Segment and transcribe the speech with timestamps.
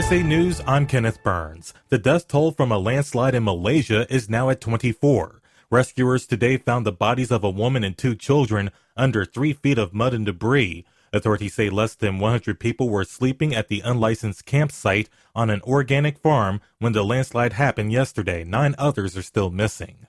[0.00, 1.74] USA News, I'm Kenneth Burns.
[1.90, 5.42] The death toll from a landslide in Malaysia is now at 24.
[5.70, 9.92] Rescuers today found the bodies of a woman and two children under three feet of
[9.92, 10.86] mud and debris.
[11.12, 16.18] Authorities say less than 100 people were sleeping at the unlicensed campsite on an organic
[16.18, 18.42] farm when the landslide happened yesterday.
[18.42, 20.06] Nine others are still missing.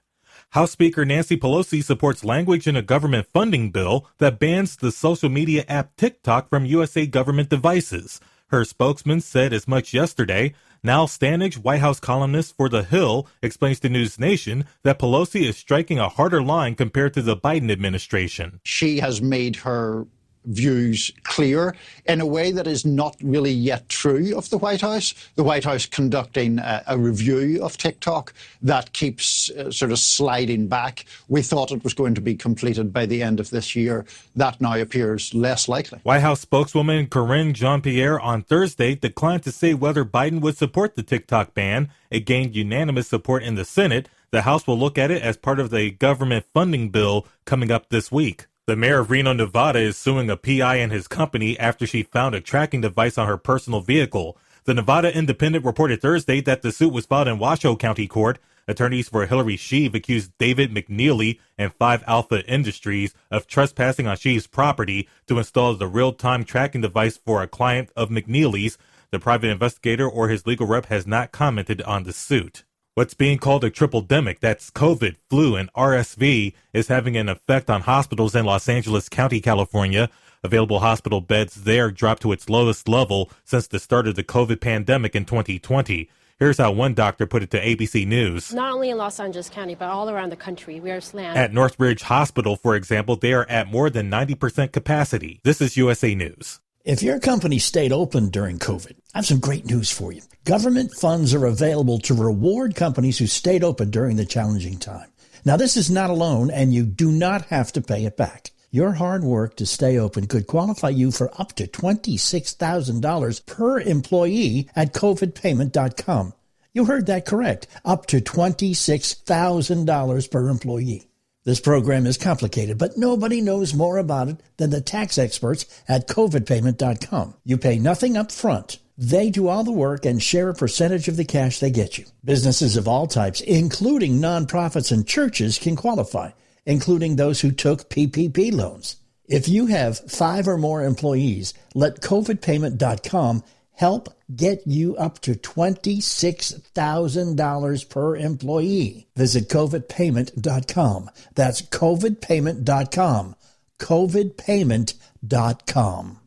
[0.52, 5.30] House Speaker Nancy Pelosi supports language in a government funding bill that bans the social
[5.30, 8.22] media app TikTok from USA government devices.
[8.52, 10.54] Her spokesman said as much yesterday.
[10.84, 15.56] Niall Stanage, White House columnist for The Hill, explains to News Nation that Pelosi is
[15.56, 18.60] striking a harder line compared to the Biden administration.
[18.66, 20.06] She has made her
[20.46, 25.14] views clear in a way that is not really yet true of the White House.
[25.36, 30.68] The White House conducting a, a review of TikTok that keeps uh, sort of sliding
[30.68, 31.06] back.
[31.28, 34.06] We thought it was going to be completed by the end of this year.
[34.36, 36.00] That now appears less likely.
[36.04, 40.96] White House spokeswoman Karine Jean Pierre on Thursday declined to say whether Biden would support
[40.96, 41.90] the TikTok ban.
[42.10, 44.10] It gained unanimous support in the Senate.
[44.32, 47.90] The House will look at it as part of the government funding bill coming up
[47.90, 48.46] this week.
[48.72, 52.36] The mayor of Reno, Nevada is suing a PI and his company after she found
[52.36, 54.38] a tracking device on her personal vehicle.
[54.64, 58.40] The Nevada Independent reported Thursday that the suit was filed in Washoe County Court.
[58.70, 64.48] Attorneys for Hillary Schieve accused David McNeely and 5 Alpha Industries of trespassing on Schieve's
[64.48, 68.78] property to install the real-time tracking device for a client of McNeely's.
[69.10, 72.64] The private investigator or his legal rep has not commented on the suit.
[72.94, 77.70] What's being called a triple demic, that's COVID, flu, and RSV, is having an effect
[77.70, 80.10] on hospitals in Los Angeles County, California.
[80.44, 84.60] Available hospital beds there dropped to its lowest level since the start of the COVID
[84.60, 86.10] pandemic in 2020.
[86.38, 88.54] Here's how one doctor put it to ABC News.
[88.54, 91.38] Not only in Los Angeles County, but all around the country, we are slammed.
[91.38, 95.40] At Northridge Hospital, for example, they are at more than 90% capacity.
[95.46, 96.60] This is USA News.
[96.84, 100.24] If your company stayed open during COVID, I have some great news for you.
[100.46, 105.12] Government funds are available to reward companies who stayed open during the challenging time.
[105.46, 108.50] Now, this is not a loan, and you do not have to pay it back.
[108.72, 114.68] Your hard work to stay open could qualify you for up to $26,000 per employee
[114.76, 116.34] at covidpayment.com.
[116.74, 117.68] You heard that correct.
[117.86, 121.11] Up to $26,000 per employee.
[121.44, 126.08] This program is complicated, but nobody knows more about it than the tax experts at
[126.08, 127.34] covidpayment.com.
[127.44, 128.78] You pay nothing up front.
[128.96, 132.06] They do all the work and share a percentage of the cash they get you.
[132.24, 136.30] Businesses of all types, including nonprofits and churches, can qualify,
[136.68, 138.98] including those who took PPP loans.
[139.28, 143.44] If you have five or more employees, let covidpayment.com
[143.82, 149.08] help get you up to $26,000 per employee.
[149.16, 151.10] Visit covidpayment.com.
[151.34, 153.36] That's covidpayment.com.
[153.80, 156.21] covidpayment.com.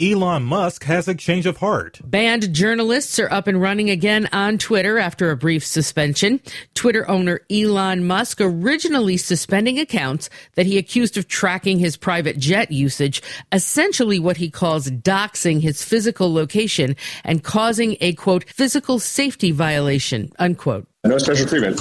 [0.00, 2.00] Elon Musk has a change of heart.
[2.04, 6.38] Banned journalists are up and running again on Twitter after a brief suspension.
[6.74, 12.70] Twitter owner Elon Musk originally suspending accounts that he accused of tracking his private jet
[12.70, 13.20] usage,
[13.50, 16.94] essentially what he calls doxing his physical location
[17.24, 20.86] and causing a quote physical safety violation unquote.
[21.04, 21.80] No special treatment.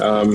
[0.00, 0.28] Um,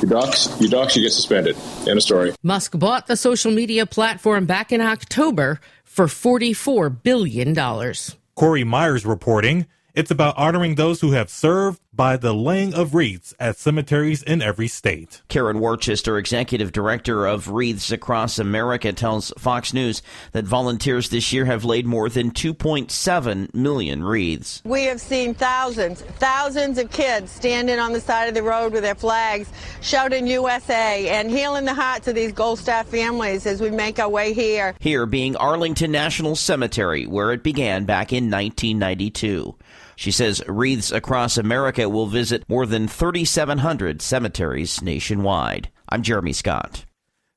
[0.00, 1.56] you dox, you dox, you get suspended.
[1.86, 2.32] End of story.
[2.42, 5.60] Musk bought the social media platform back in October
[5.92, 7.94] for $44 billion.
[8.34, 9.66] Corey Myers reporting.
[9.94, 14.40] It's about honoring those who have served by the laying of wreaths at cemeteries in
[14.40, 15.20] every state.
[15.28, 20.00] Karen Worcester, executive director of Wreaths Across America, tells Fox News
[20.32, 24.62] that volunteers this year have laid more than 2.7 million wreaths.
[24.64, 28.82] We have seen thousands, thousands of kids standing on the side of the road with
[28.82, 33.70] their flags, shouting USA and healing the hearts of these Gold Star families as we
[33.70, 34.74] make our way here.
[34.80, 39.54] Here being Arlington National Cemetery, where it began back in 1992.
[39.96, 45.70] She says Wreaths Across America will visit more than 3,700 cemeteries nationwide.
[45.88, 46.84] I'm Jeremy Scott.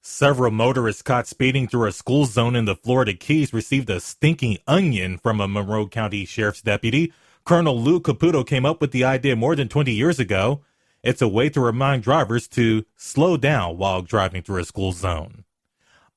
[0.01, 4.57] Several motorists caught speeding through a school zone in the Florida Keys received a stinking
[4.67, 7.11] onion from a Monroe County Sheriff's deputy.
[7.43, 10.61] Colonel Lou Caputo came up with the idea more than 20 years ago.
[11.03, 15.43] It's a way to remind drivers to slow down while driving through a school zone.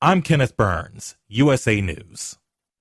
[0.01, 2.38] I'm Kenneth Burns, USA News.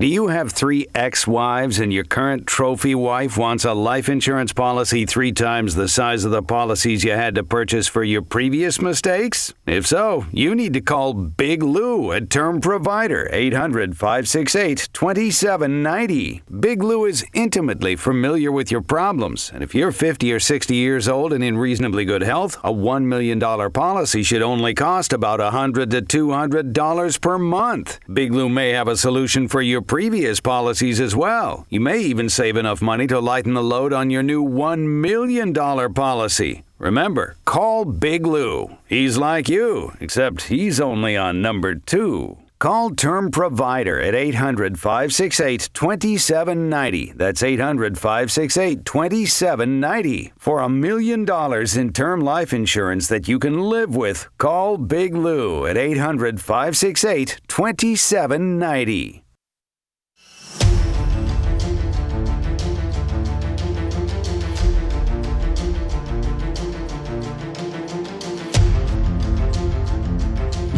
[0.00, 4.52] Do you have three ex wives and your current trophy wife wants a life insurance
[4.52, 8.80] policy three times the size of the policies you had to purchase for your previous
[8.80, 9.52] mistakes?
[9.66, 16.42] If so, you need to call Big Lou, a term provider, 800 568 2790.
[16.60, 21.08] Big Lou is intimately familiar with your problems, and if you're 50 or 60 years
[21.08, 25.90] old and in reasonably good health, a $1 million policy should only cost about 100
[25.90, 27.98] to $200 per month.
[28.12, 31.66] Big Lou may have a solution for your previous policies as well.
[31.70, 35.52] You may even save enough money to lighten the load on your new $1 million
[35.94, 36.62] policy.
[36.78, 38.76] Remember, call Big Lou.
[38.86, 42.36] He's like you, except he's only on number two.
[42.58, 47.12] Call Term Provider at 800 568 2790.
[47.14, 50.32] That's 800 568 2790.
[50.36, 55.14] For a million dollars in term life insurance that you can live with, call Big
[55.14, 59.22] Lou at 800 568 2790.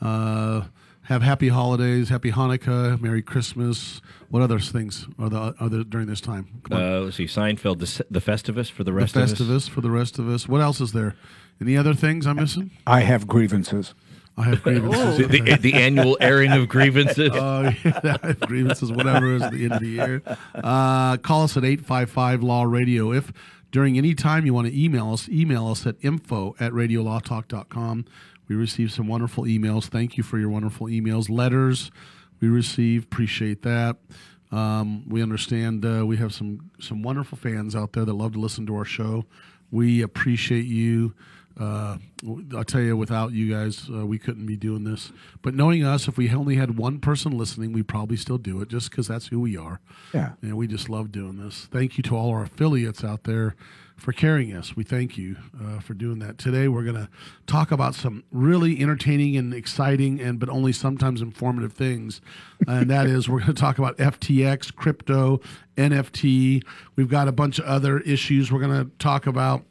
[0.00, 0.62] Uh,
[1.02, 4.00] have happy holidays, happy Hanukkah, Merry Christmas.
[4.28, 6.60] What other things are there, are there during this time?
[6.64, 6.84] Come on.
[6.84, 9.32] Uh, let's see, Seinfeld, the, the Festivus for the the rest of us.
[9.32, 10.46] Festivus for the rest of us.
[10.46, 11.16] What else is there?
[11.60, 12.70] Any other things I'm missing?
[12.86, 13.94] I have grievances.
[14.38, 15.18] I have grievances.
[15.18, 17.30] The, the, the annual airing of grievances.
[17.38, 20.22] Oh, yeah, I have grievances, whatever is at the end of the year.
[20.54, 23.12] Uh, call us at 855 Law Radio.
[23.12, 23.32] If
[23.70, 28.06] during any time you want to email us, email us at info at radiolawtalk.com.
[28.48, 29.86] We receive some wonderful emails.
[29.86, 31.28] Thank you for your wonderful emails.
[31.28, 31.90] Letters
[32.40, 33.96] we receive, appreciate that.
[34.50, 38.38] Um, we understand uh, we have some, some wonderful fans out there that love to
[38.38, 39.26] listen to our show.
[39.70, 41.14] We appreciate you.
[41.58, 41.98] Uh,
[42.54, 45.12] I'll tell you, without you guys, uh, we couldn't be doing this.
[45.42, 48.68] But knowing us, if we only had one person listening, we'd probably still do it
[48.68, 49.80] just because that's who we are.
[50.14, 50.32] Yeah.
[50.42, 51.68] And we just love doing this.
[51.70, 53.56] Thank you to all our affiliates out there
[53.96, 54.76] for carrying us.
[54.76, 56.38] We thank you uh, for doing that.
[56.38, 57.08] Today, we're going to
[57.46, 62.20] talk about some really entertaining and exciting, and but only sometimes informative things.
[62.66, 65.40] And that is, we're going to talk about FTX, crypto,
[65.76, 66.62] NFT.
[66.94, 69.64] We've got a bunch of other issues we're going to talk about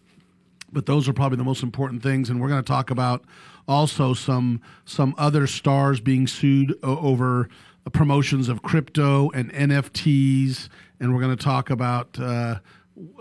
[0.71, 3.23] but those are probably the most important things and we're going to talk about
[3.67, 7.49] also some some other stars being sued over
[7.93, 10.69] promotions of crypto and NFTs
[10.99, 12.59] and we're going to talk about uh,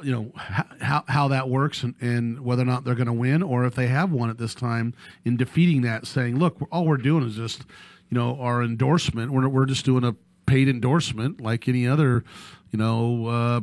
[0.03, 0.33] you know
[0.81, 3.75] how, how that works and, and whether or not they're going to win or if
[3.75, 4.95] they have won at this time
[5.25, 7.65] in defeating that saying look all we're doing is just
[8.09, 10.15] you know our endorsement we're, we're just doing a
[10.47, 12.25] paid endorsement like any other
[12.71, 13.61] you know uh,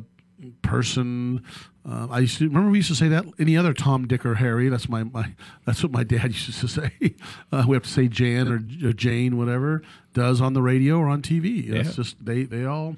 [0.62, 1.44] person.
[1.88, 4.36] Uh, I used to remember we used to say that any other Tom, Dick, or
[4.36, 4.70] Harry.
[4.70, 5.34] That's my, my
[5.66, 6.92] that's what my dad used to say.
[7.52, 9.82] Uh, we have to say Jan or, or Jane, whatever
[10.13, 11.70] does on the radio or on TV.
[11.70, 11.96] It's Yeah.
[11.96, 12.96] just they they all.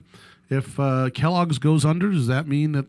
[0.50, 2.86] If uh, Kellogg's goes under, does that mean that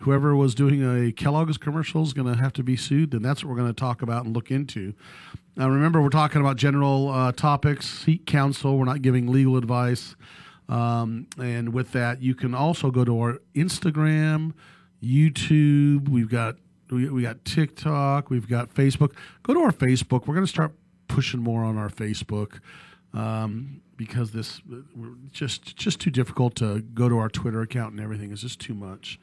[0.00, 3.12] whoever was doing a Kellogg's commercial is going to have to be sued?
[3.12, 4.92] Then that's what we're going to talk about and look into.
[5.56, 8.76] Now, remember, we're talking about general uh, topics, seek counsel.
[8.76, 10.14] We're not giving legal advice.
[10.68, 14.52] Um, and with that, you can also go to our Instagram,
[15.02, 16.08] YouTube.
[16.08, 16.56] We've got
[16.90, 18.30] we, we got TikTok.
[18.30, 19.12] We've got Facebook.
[19.42, 20.26] Go to our Facebook.
[20.26, 20.72] We're going to start
[21.06, 22.60] pushing more on our Facebook
[23.14, 24.60] um, because this
[24.96, 28.32] we're just just too difficult to go to our Twitter account and everything.
[28.32, 29.18] It's just too much.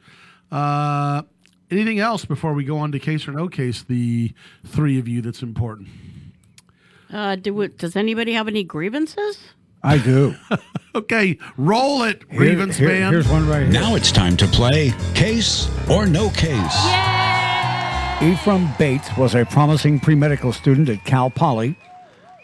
[0.50, 1.22] Uh,
[1.70, 3.82] anything else before we go on to case or no case?
[3.82, 4.32] The
[4.64, 5.88] three of you that's important.
[7.12, 9.38] Uh, do it, does anybody have any grievances?
[9.82, 10.34] I do.
[10.94, 13.12] okay, roll it, Here- grievance here- man.
[13.12, 13.70] Here's one right here.
[13.70, 16.76] Now it's time to play Case or No Case.
[18.22, 21.78] Ephraim Bates was a promising pre medical student at Cal Poly,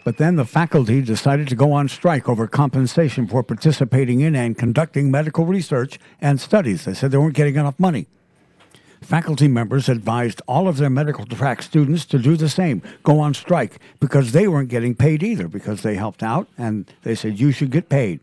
[0.05, 4.55] but then the faculty decided to go on strike over compensation for participating in and
[4.57, 6.85] conducting medical research and studies.
[6.85, 8.07] They said they weren't getting enough money.
[9.03, 13.33] Faculty members advised all of their medical track students to do the same, go on
[13.33, 17.51] strike, because they weren't getting paid either, because they helped out and they said, you
[17.51, 18.21] should get paid.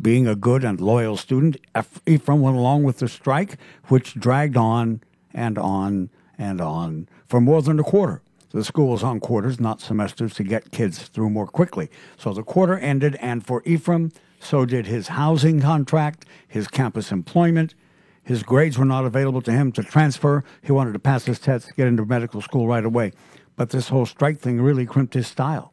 [0.00, 1.58] Being a good and loyal student,
[2.06, 5.02] Ephraim went along with the strike, which dragged on
[5.34, 8.22] and on and on for more than a quarter.
[8.50, 11.90] The school was on quarters, not semesters, to get kids through more quickly.
[12.16, 17.74] So the quarter ended, and for Ephraim, so did his housing contract, his campus employment.
[18.24, 20.44] His grades were not available to him to transfer.
[20.62, 23.12] He wanted to pass his tests, get into medical school right away.
[23.56, 25.72] But this whole strike thing really crimped his style.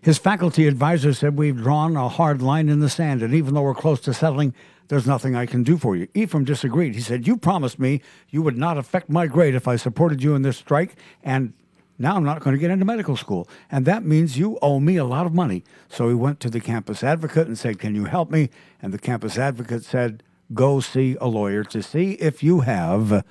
[0.00, 3.62] His faculty advisor said, We've drawn a hard line in the sand, and even though
[3.62, 4.54] we're close to settling,
[4.88, 6.06] there's nothing I can do for you.
[6.14, 6.94] Ephraim disagreed.
[6.94, 10.36] He said, You promised me you would not affect my grade if I supported you
[10.36, 10.94] in this strike,
[11.24, 11.54] and
[11.98, 13.48] now I'm not going to get into medical school.
[13.70, 15.64] And that means you owe me a lot of money.
[15.88, 18.50] So he went to the campus advocate and said, Can you help me?
[18.80, 20.22] And the campus advocate said,
[20.54, 23.24] Go see a lawyer to see if you have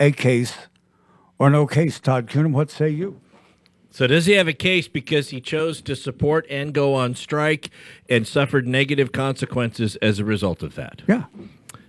[0.00, 0.54] a case
[1.38, 2.00] or no case.
[2.00, 3.20] Todd Kuhn, what say you?
[3.90, 7.70] So does he have a case because he chose to support and go on strike
[8.10, 11.02] and suffered negative consequences as a result of that?
[11.06, 11.24] Yeah.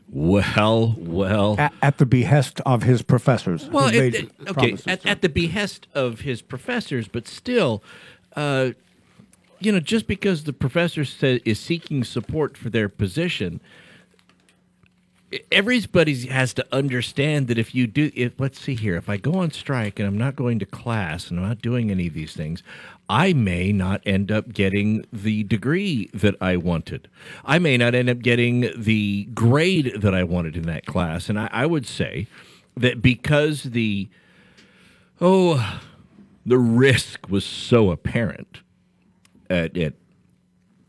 [0.10, 1.56] Well, well.
[1.60, 3.68] At, at the behest of his professors.
[3.70, 7.84] Well, it- it- okay, at, at the behest of his professors, but still,
[8.36, 8.72] uh,
[9.60, 13.60] you know, just because the professor sa- is seeking support for their position,
[15.52, 19.36] everybody has to understand that if you do, if let's see here, if I go
[19.36, 22.34] on strike and I'm not going to class and I'm not doing any of these
[22.34, 22.64] things,
[23.10, 27.10] I may not end up getting the degree that I wanted.
[27.46, 31.30] I may not end up getting the grade that I wanted in that class.
[31.30, 32.28] And I, I would say
[32.76, 34.08] that because the
[35.20, 35.82] oh
[36.46, 38.62] the risk was so apparent
[39.50, 39.94] at, at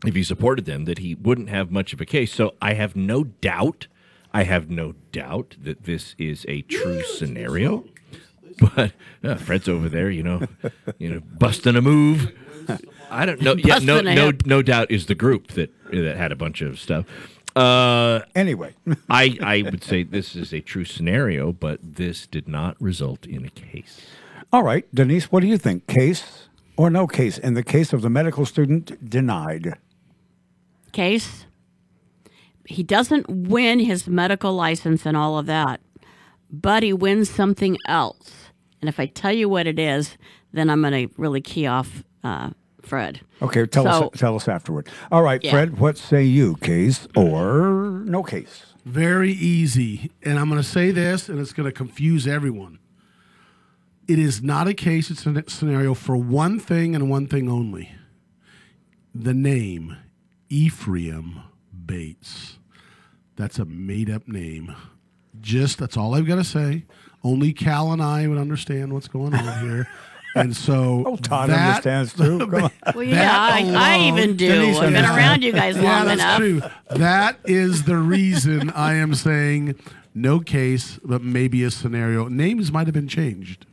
[0.05, 2.33] if he supported them that he wouldn't have much of a case.
[2.33, 3.87] So I have no doubt,
[4.33, 7.85] I have no doubt that this is a true scenario.
[8.75, 8.91] But
[9.23, 10.41] uh, Fred's over there, you know,
[10.97, 12.31] you know, busting a move.
[13.09, 13.55] I don't know.
[13.55, 17.05] Yeah, no, no, no doubt is the group that that had a bunch of stuff.
[17.55, 18.75] Uh, anyway,
[19.09, 23.45] I I would say this is a true scenario, but this did not result in
[23.45, 24.01] a case.
[24.51, 25.87] All right, Denise, what do you think?
[25.87, 27.37] Case or no case?
[27.37, 29.75] In the case of the medical student denied.
[30.91, 31.45] Case.
[32.69, 35.81] He doesn't win his medical license and all of that,
[36.51, 38.31] but he wins something else.
[38.79, 40.17] And if I tell you what it is,
[40.53, 43.21] then I'm going to really key off uh, Fred.
[43.41, 44.87] Okay, tell So- us tell us afterward.
[45.11, 45.51] All right, Yeah.
[45.51, 46.55] Fred, what say you?
[46.57, 48.67] Case or no case?
[48.85, 50.11] Very easy.
[50.23, 52.77] And I'm going to say this, and it's going to confuse everyone.
[54.07, 57.91] It is not a case, it's a scenario for one thing and one thing only
[59.13, 59.97] the name
[60.49, 61.41] Ephraim
[61.85, 62.58] Bates.
[63.39, 64.75] That's a made up name.
[65.39, 66.83] Just that's all I've got to say.
[67.23, 69.87] Only Cal and I would understand what's going on here.
[70.35, 72.37] And so Oh, Todd that- understands too.
[72.51, 72.71] Come on.
[72.93, 74.47] Well, yeah, I, I even do.
[74.47, 76.37] Denise I've been around you guys yeah, long that's enough.
[76.37, 76.61] true.
[76.99, 79.73] That is the reason I am saying
[80.13, 82.27] no case, but maybe a scenario.
[82.27, 83.65] Names might have been changed.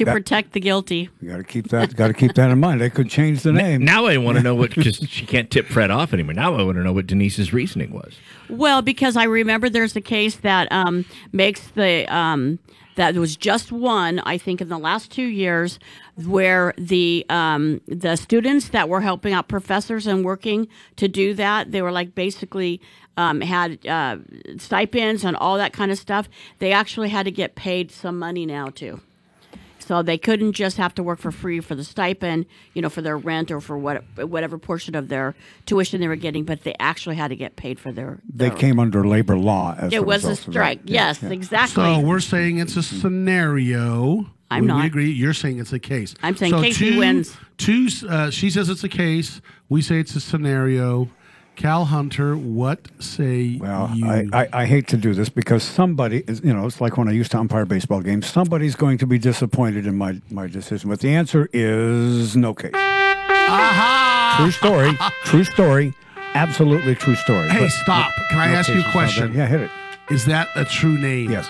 [0.00, 1.10] To That- protect the guilty.
[1.20, 1.94] You got to keep that.
[1.94, 2.80] Got to keep that in mind.
[2.80, 3.84] They could change the name.
[3.84, 6.32] Now I want to know what because she can't tip Fred off anymore.
[6.32, 8.14] Now I want to know what Denise's reasoning was.
[8.48, 12.60] Well, because I remember there's a case that um, makes the um,
[12.94, 15.78] that was just one, I think, in the last two years,
[16.16, 20.66] where the um, the students that were helping out professors and working
[20.96, 22.80] to do that, they were like basically
[23.18, 24.16] um, had uh,
[24.56, 26.26] stipends and all that kind of stuff.
[26.58, 29.02] They actually had to get paid some money now too.
[29.90, 33.02] So they couldn't just have to work for free for the stipend, you know, for
[33.02, 35.34] their rent or for what whatever portion of their
[35.66, 38.20] tuition they were getting, but they actually had to get paid for their.
[38.32, 39.74] They their came under labor law.
[39.76, 40.52] As it was a result of that.
[40.52, 40.80] strike.
[40.84, 41.30] Yeah, yes, yeah.
[41.30, 41.82] exactly.
[41.82, 44.30] So we're saying it's a scenario.
[44.48, 44.80] I'm we, not.
[44.82, 45.10] We agree.
[45.10, 46.14] You're saying it's a case.
[46.22, 47.36] I'm saying so Casey two, wins.
[47.58, 47.88] Two.
[48.08, 49.40] Uh, she says it's a case.
[49.68, 51.08] We say it's a scenario.
[51.60, 54.06] Cal Hunter, what say Well, you?
[54.06, 57.06] I, I, I hate to do this because somebody is, you know, it's like when
[57.06, 58.26] I used to umpire baseball games.
[58.26, 60.88] Somebody's going to be disappointed in my, my decision.
[60.88, 62.70] But the answer is no case.
[62.74, 64.36] Aha!
[64.40, 64.92] True story.
[65.24, 65.94] True story.
[66.32, 67.50] Absolutely true story.
[67.50, 68.10] Hey, But stop.
[68.30, 69.32] Can I no ask you a question?
[69.34, 69.70] that- Yeah, hit it.
[70.10, 71.30] Is that a true name?
[71.30, 71.46] Yes.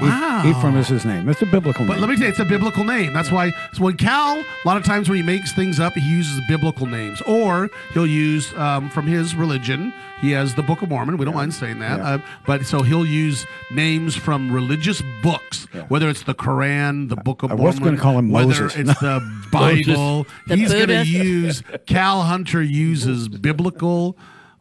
[0.00, 0.42] Wow.
[0.46, 1.28] Ephraim is his name.
[1.28, 2.00] It's a biblical But name.
[2.00, 3.12] let me tell you, it's a biblical name.
[3.12, 6.00] That's why so when Cal, a lot of times when he makes things up, he
[6.00, 9.92] uses biblical names, or he'll use um, from his religion.
[10.20, 11.16] He has the Book of Mormon.
[11.16, 12.08] We don't mind saying that, Yeah.
[12.14, 17.42] uh, but so he'll use names from religious books, whether it's the Quran, the Book
[17.42, 18.74] of I Mormon, was gonna call him Moses.
[18.76, 19.20] whether it's the
[19.52, 20.26] Bible.
[20.46, 24.16] The He's going to use Cal Hunter uses biblical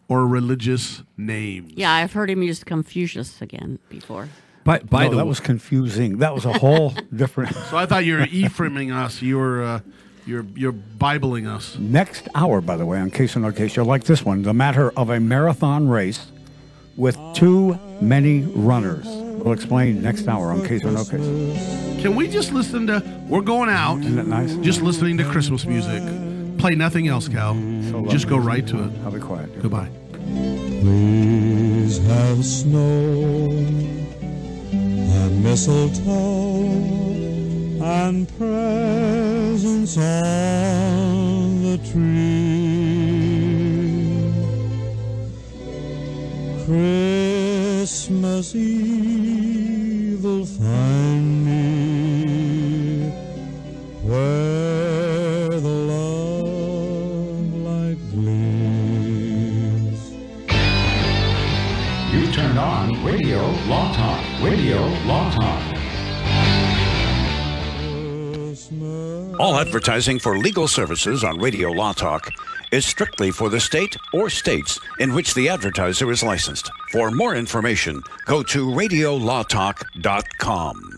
[0.07, 1.71] or religious names.
[1.75, 4.27] yeah, I've heard him use Confucius again before.
[4.63, 6.19] By, by no, the that way, was confusing.
[6.19, 7.55] That was a whole different.
[7.55, 9.21] So I thought you were Ephraiming us.
[9.21, 9.79] You were uh,
[10.25, 11.77] you're you're bibling us.
[11.79, 14.43] Next hour, by the way, on Case or No Case, you'll like this one.
[14.43, 16.31] The matter of a marathon race
[16.95, 19.05] with too many runners.
[19.07, 22.01] We'll explain next hour on Case or No Case.
[22.01, 23.03] Can we just listen to?
[23.27, 23.99] We're going out.
[23.99, 24.55] Isn't it nice?
[24.57, 26.03] Just listening to Christmas music.
[26.59, 27.55] Play nothing else, Cal.
[28.09, 28.91] just go right to it.
[29.03, 29.59] I'll be quiet.
[29.61, 29.89] Goodbye.
[30.81, 34.10] Please have snow
[35.21, 36.65] and mistletoe
[37.83, 42.41] and presents on the tree.
[46.65, 53.11] Christmas Eve will find me
[54.03, 54.50] where
[65.01, 65.63] Radio Law Talk.
[69.39, 72.29] All advertising for legal services on Radio Law Talk
[72.71, 76.69] is strictly for the state or states in which the advertiser is licensed.
[76.91, 80.97] For more information, go to radiolawtalk.com.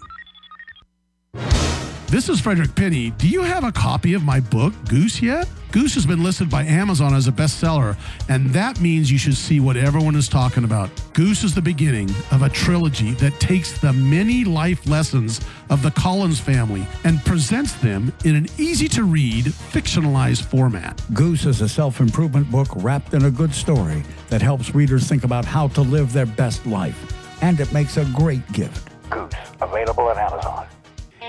[2.07, 3.11] This is Frederick Penny.
[3.11, 5.47] Do you have a copy of my book, Goose, yet?
[5.73, 7.97] Goose has been listed by Amazon as a bestseller,
[8.29, 10.87] and that means you should see what everyone is talking about.
[11.13, 15.89] Goose is the beginning of a trilogy that takes the many life lessons of the
[15.89, 21.01] Collins family and presents them in an easy to read, fictionalized format.
[21.11, 25.23] Goose is a self improvement book wrapped in a good story that helps readers think
[25.23, 27.41] about how to live their best life.
[27.41, 28.89] And it makes a great gift.
[29.09, 30.67] Goose, available at Amazon.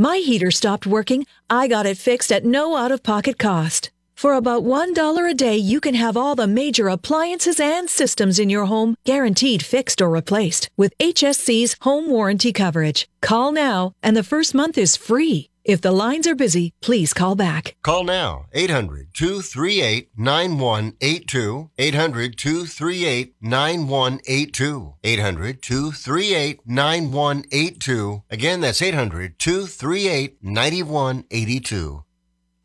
[0.00, 1.26] my heater stopped working.
[1.50, 3.90] I got it fixed at no out of pocket cost.
[4.14, 8.48] For about $1 a day, you can have all the major appliances and systems in
[8.48, 13.08] your home guaranteed fixed or replaced with HSC's home warranty coverage.
[13.20, 15.50] Call now, and the first month is free.
[15.64, 17.76] If the lines are busy, please call back.
[17.82, 21.70] Call now 800 238 9182.
[21.76, 24.94] 800 238 9182.
[25.04, 28.22] 800 238 9182.
[28.30, 32.04] Again, that's 800 238 9182.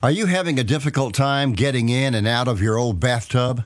[0.02, 3.66] Are you having a difficult time getting in and out of your old bathtub?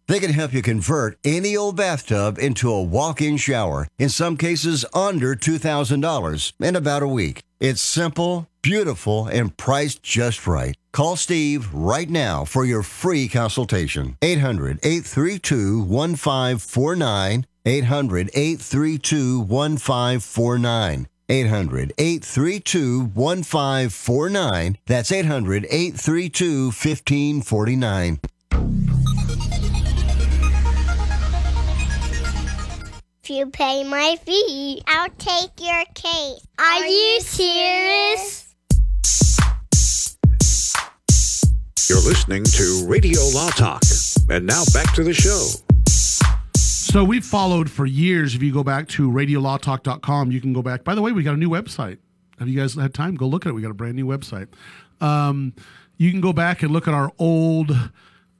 [0.11, 4.35] They can help you convert any old bathtub into a walk in shower, in some
[4.35, 7.43] cases under $2,000, in about a week.
[7.61, 10.75] It's simple, beautiful, and priced just right.
[10.91, 14.17] Call Steve right now for your free consultation.
[14.21, 17.45] 800 832 1549.
[17.65, 21.07] 800 832 1549.
[21.29, 24.77] 800 832 1549.
[24.87, 28.19] That's 800 832 1549.
[33.23, 36.47] If you pay my fee, I'll take your case.
[36.57, 38.55] Are, you serious?
[41.87, 43.83] You're listening to Radio Law Talk.
[44.27, 45.49] And now back to the show.
[46.57, 48.33] So we've followed for years.
[48.33, 50.83] If you go back to radiolawtalk.com, you can go back.
[50.83, 51.99] By the way, we got a new website.
[52.39, 53.13] Have you guys had time?
[53.13, 53.53] Go look at it.
[53.53, 54.47] We got a brand new website.
[54.99, 55.53] Um,
[55.97, 57.71] you can go back and look at our old,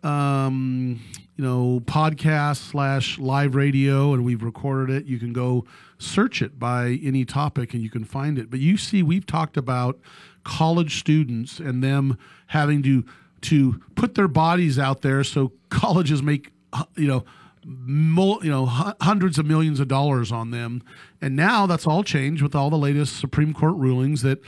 [0.02, 1.00] um,
[1.42, 5.06] you know, podcast slash live radio, and we've recorded it.
[5.08, 5.66] You can go
[5.98, 8.52] search it by any topic, and you can find it.
[8.52, 10.00] But you see, we've talked about
[10.44, 13.04] college students and them having to
[13.42, 16.52] to put their bodies out there so colleges make
[16.96, 17.24] you know
[18.44, 20.84] you know hu- hundreds of millions of dollars on them
[21.22, 24.40] and now that's all changed with all the latest supreme court rulings that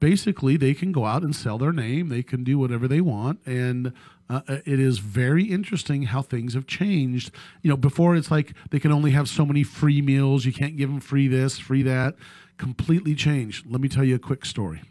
[0.00, 3.40] basically they can go out and sell their name they can do whatever they want
[3.46, 3.92] and
[4.30, 7.30] uh, it is very interesting how things have changed
[7.62, 10.76] you know before it's like they can only have so many free meals you can't
[10.76, 12.14] give them free this free that
[12.58, 14.82] completely changed let me tell you a quick story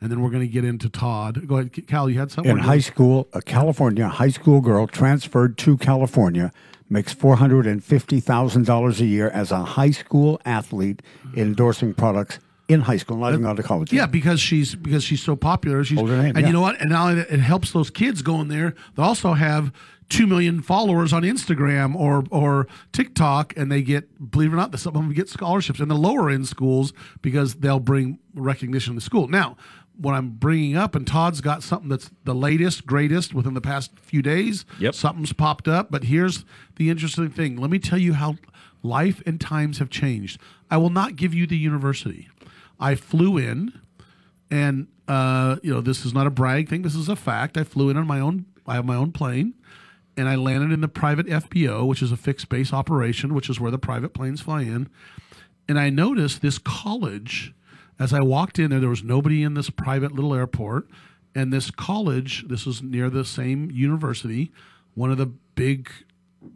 [0.00, 1.48] and then we're going to get into Todd.
[1.48, 2.10] Go ahead, Cal.
[2.10, 6.52] You had something In high school, a California high school girl transferred to California
[6.90, 11.00] makes four hundred and fifty thousand dollars a year as a high school athlete
[11.34, 13.92] endorsing products in high school, not even gone to college.
[13.92, 15.84] Yeah, because she's because she's so popular.
[15.84, 16.46] She's Older name, and yeah.
[16.46, 16.80] you know what?
[16.80, 18.74] And now it it helps those kids go in there.
[18.96, 19.72] They also have
[20.08, 24.78] two million followers on Instagram or or TikTok, and they get believe it or not,
[24.78, 29.00] some of them get scholarships in the lower end schools because they'll bring recognition to
[29.00, 29.28] school.
[29.28, 29.56] Now,
[29.96, 33.98] what I'm bringing up, and Todd's got something that's the latest, greatest within the past
[33.98, 34.64] few days.
[34.78, 34.94] Yep.
[34.94, 35.90] something's popped up.
[35.90, 36.44] But here's
[36.76, 37.56] the interesting thing.
[37.56, 38.36] Let me tell you how
[38.82, 40.40] life and times have changed.
[40.70, 42.28] I will not give you the university.
[42.78, 43.72] I flew in
[44.50, 46.82] and uh, you know this is not a brag thing.
[46.82, 47.56] This is a fact.
[47.56, 48.46] I flew in on my own.
[48.66, 49.54] I have my own plane,
[50.16, 53.60] and I landed in the private FBO, which is a fixed base operation, which is
[53.60, 54.88] where the private planes fly in.
[55.68, 57.52] And I noticed this college.
[57.98, 60.88] As I walked in there, there was nobody in this private little airport,
[61.34, 62.44] and this college.
[62.48, 64.52] This was near the same university.
[64.94, 65.90] One of the big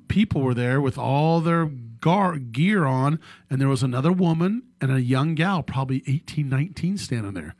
[0.09, 3.19] people were there with all their gar- gear on,
[3.51, 7.55] and there was another woman and a young gal, probably 18, 19, standing there.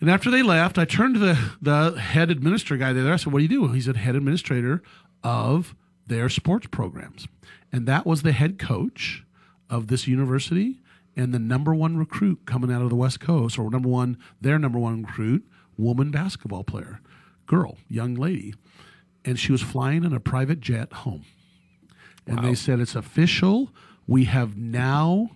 [0.00, 3.12] And after they left, I turned to the, the head administrator guy there.
[3.12, 3.68] I said, What do you do?
[3.68, 4.82] He said, Head administrator
[5.24, 5.74] of
[6.06, 7.26] their sports programs.
[7.72, 9.24] And that was the head coach
[9.68, 10.80] of this university
[11.16, 14.58] and the number one recruit coming out of the West Coast, or number one, their
[14.58, 15.44] number one recruit,
[15.76, 17.00] woman basketball player,
[17.46, 18.54] girl, young lady.
[19.24, 21.24] And she was flying in a private jet home.
[22.28, 23.70] And they said, It's official.
[24.06, 25.30] We have now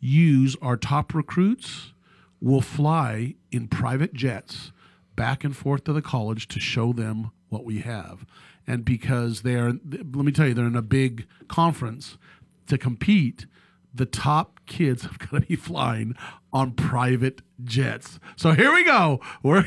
[0.00, 1.92] used our top recruits
[2.40, 4.70] will fly in private jets
[5.16, 8.26] back and forth to the college to show them what we have.
[8.66, 12.18] And because they're, let me tell you, they're in a big conference
[12.66, 13.46] to compete,
[13.94, 16.16] the top kids have got to be flying
[16.52, 18.18] on private jets.
[18.36, 19.20] So here we go.
[19.42, 19.64] We're,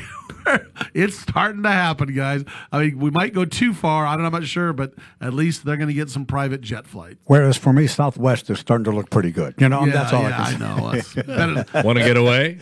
[0.94, 2.44] it's starting to happen, guys.
[2.72, 4.06] I mean, we might go too far.
[4.06, 6.60] I don't know, I'm not sure, but at least they're going to get some private
[6.60, 7.20] jet flights.
[7.24, 9.54] Whereas for me, Southwest is starting to look pretty good.
[9.58, 10.92] You know, Yeah, that's all yeah, I can I know.
[10.92, 11.22] That's say.
[11.26, 12.58] better- Want to get away?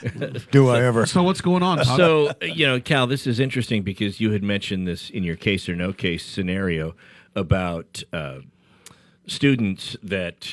[0.51, 1.07] Do I ever?
[1.07, 1.79] So what's going on?
[1.79, 1.97] Todd?
[1.97, 5.69] So, you know, Cal, this is interesting because you had mentioned this in your case
[5.69, 6.95] or no case scenario
[7.35, 8.39] about uh,
[9.27, 10.49] students that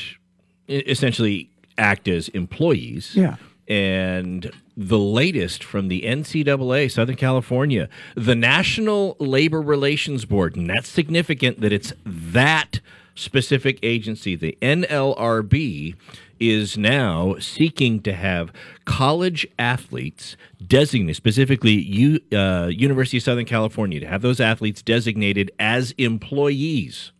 [0.68, 3.16] essentially act as employees.
[3.16, 3.36] Yeah.
[3.68, 10.90] And the latest from the NCAA, Southern California, the National Labor Relations Board, and that's
[10.90, 12.82] significant that it's that
[13.16, 15.96] specific agency, the NLRB,
[16.40, 18.52] is now seeking to have
[18.86, 25.52] college athletes designated, specifically U, uh, University of Southern California, to have those athletes designated
[25.60, 27.12] as employees.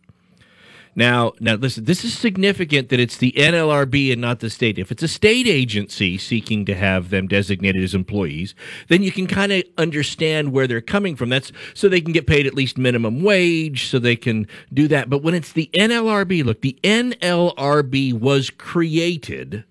[0.96, 4.78] Now, now listen, this is significant that it's the NLRB and not the state.
[4.78, 8.54] If it's a state agency seeking to have them designated as employees,
[8.88, 11.30] then you can kind of understand where they're coming from.
[11.30, 15.10] That's so they can get paid at least minimum wage, so they can do that.
[15.10, 19.64] But when it's the NLRB, look, the NLRB was created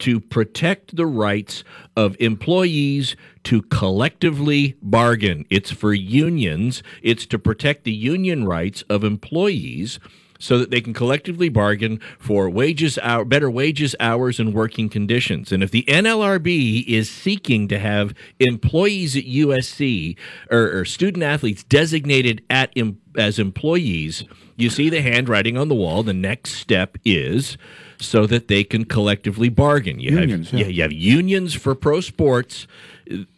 [0.00, 1.64] to protect the rights
[1.96, 5.44] of employees to collectively bargain.
[5.50, 9.98] It's for unions, it's to protect the union rights of employees
[10.38, 15.52] so that they can collectively bargain for wages, hour, better wages, hours, and working conditions.
[15.52, 20.16] And if the NLRB is seeking to have employees at USC
[20.50, 24.24] or, or student athletes designated at em, as employees,
[24.56, 26.02] you see the handwriting on the wall.
[26.02, 27.58] The next step is
[28.00, 29.98] so that they can collectively bargain.
[29.98, 30.66] You Unions, have yeah.
[30.66, 32.66] yeah, you have unions for pro sports.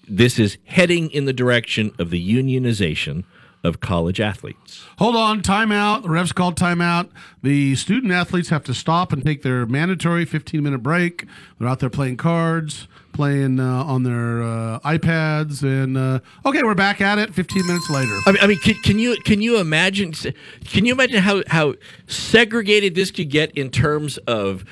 [0.06, 3.24] This is heading in the direction of the unionization
[3.62, 4.86] of college athletes.
[4.98, 6.02] Hold on, timeout.
[6.02, 7.10] The refs called timeout.
[7.42, 11.26] The student athletes have to stop and take their mandatory 15 minute break.
[11.58, 16.74] They're out there playing cards, playing uh, on their uh, iPads, and uh, okay, we're
[16.74, 17.34] back at it.
[17.34, 18.18] 15 minutes later.
[18.26, 21.74] I mean, I mean can, can you can you imagine can you imagine how how
[22.06, 24.64] segregated this could get in terms of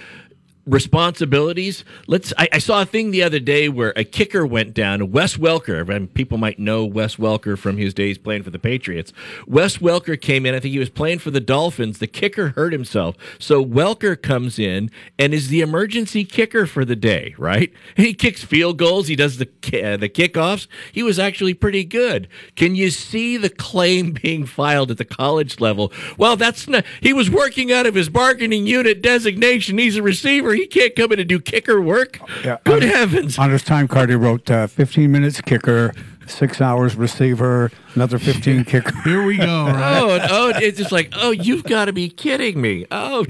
[0.68, 1.84] responsibilities.
[2.06, 2.32] Let's.
[2.36, 5.10] I, I, saw a thing the other day where a kicker went down.
[5.10, 9.12] Wes Welker, and people might know Wes Welker from his days playing for the Patriots.
[9.46, 10.54] Wes Welker came in.
[10.54, 11.98] I think he was playing for the Dolphins.
[11.98, 16.96] The kicker hurt himself, so Welker comes in and is the emergency kicker for the
[16.96, 17.34] day.
[17.38, 17.72] Right?
[17.96, 19.08] He kicks field goals.
[19.08, 20.66] He does the uh, the kickoffs.
[20.92, 22.28] He was actually pretty good.
[22.56, 25.92] Can you see the claim being filed at the college level?
[26.16, 26.84] Well, that's not.
[27.00, 29.78] He was working out of his bargaining unit designation.
[29.78, 32.18] He's a receiver he can't come in and do kicker work.
[32.44, 32.58] Yeah.
[32.64, 33.38] Good on, heavens.
[33.38, 35.92] On his time card, he wrote uh, 15 minutes kicker,
[36.26, 38.92] six hours receiver, another 15 kicker.
[39.02, 39.66] Here we go.
[39.66, 39.98] Right?
[40.00, 42.86] oh, oh, it's just like, oh, you've got to be kidding me.
[42.90, 43.24] Oh.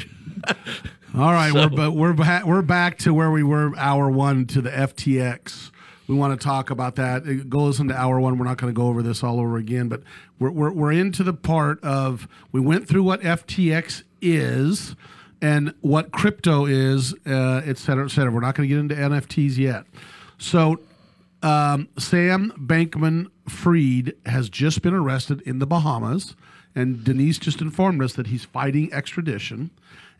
[1.16, 4.46] All right, So- we're but we're ba- we're back to where we were hour one
[4.46, 5.70] to the FTX.
[6.06, 7.22] We want to talk about that.
[7.26, 8.38] Uh, Go listen to hour one.
[8.38, 10.02] We're not going to go over this all over again, but
[10.38, 14.94] we're, we're we're into the part of we went through what FTX is
[15.40, 18.30] and what crypto is, uh, et cetera, et cetera.
[18.30, 19.84] We're not going to get into NFTs yet.
[20.38, 20.80] So
[21.42, 26.34] um, Sam Bankman Fried has just been arrested in the Bahamas,
[26.74, 29.70] and Denise just informed us that he's fighting extradition,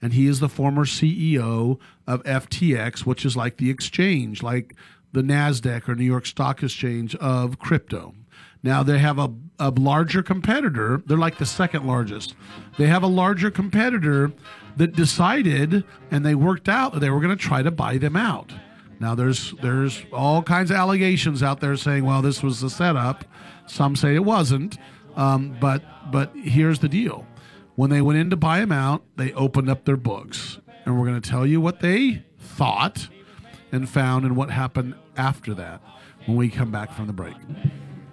[0.01, 4.75] and he is the former CEO of FTX, which is like the exchange, like
[5.13, 8.15] the Nasdaq or New York Stock Exchange of crypto.
[8.63, 11.03] Now they have a, a larger competitor.
[11.07, 12.35] They're like the second largest.
[12.77, 14.33] They have a larger competitor
[14.77, 18.17] that decided and they worked out that they were going to try to buy them
[18.17, 18.53] out.
[19.01, 23.25] Now there's there's all kinds of allegations out there saying, well, this was the setup.
[23.67, 24.79] Some say it wasn't.
[25.17, 27.27] Um, but but here's the deal:
[27.77, 31.07] when they went in to buy them out, they opened up their books, and we're
[31.07, 33.09] going to tell you what they thought
[33.71, 35.81] and found and what happened after that
[36.27, 37.37] when we come back from the break.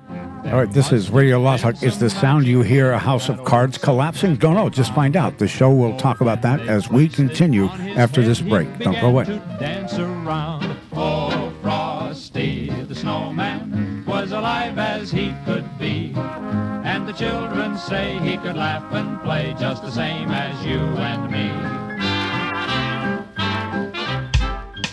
[0.09, 1.81] All right, this is Radio Law Talk.
[1.81, 4.35] Is the sound you hear a house of cards collapsing?
[4.35, 4.69] Don't know.
[4.69, 5.39] Just find out.
[5.39, 7.65] The show will talk about that as we continue
[7.97, 8.77] after this break.
[8.79, 9.25] Don't go away.
[9.59, 10.77] dance around.
[10.93, 16.13] Oh, Frosty the snowman was alive as he could be.
[16.15, 21.31] And the children say he could laugh and play just the same as you and
[21.31, 21.51] me.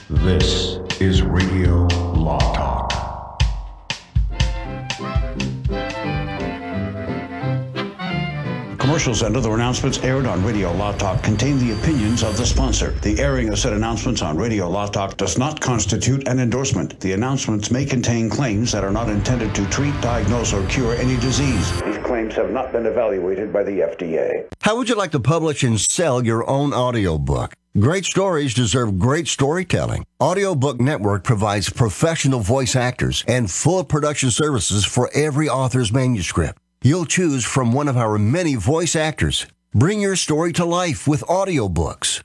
[0.08, 2.71] This is Radio Law
[8.92, 8.98] Talk.
[8.98, 12.90] Commercials and other announcements aired on Radio Law Talk contain the opinions of the sponsor.
[13.00, 17.00] The airing of said announcements on Radio Law Talk does not constitute an endorsement.
[17.00, 21.16] The announcements may contain claims that are not intended to treat, diagnose, or cure any
[21.16, 21.80] disease.
[21.80, 24.46] These claims have not been evaluated by the FDA.
[24.60, 27.54] How would you like to publish and sell your own audiobook?
[27.78, 30.04] Great stories deserve great storytelling.
[30.20, 36.58] Audiobook Network provides professional voice actors and full production services for every author's manuscript.
[36.84, 39.46] You'll choose from one of our many voice actors.
[39.72, 42.24] Bring your story to life with audiobooks.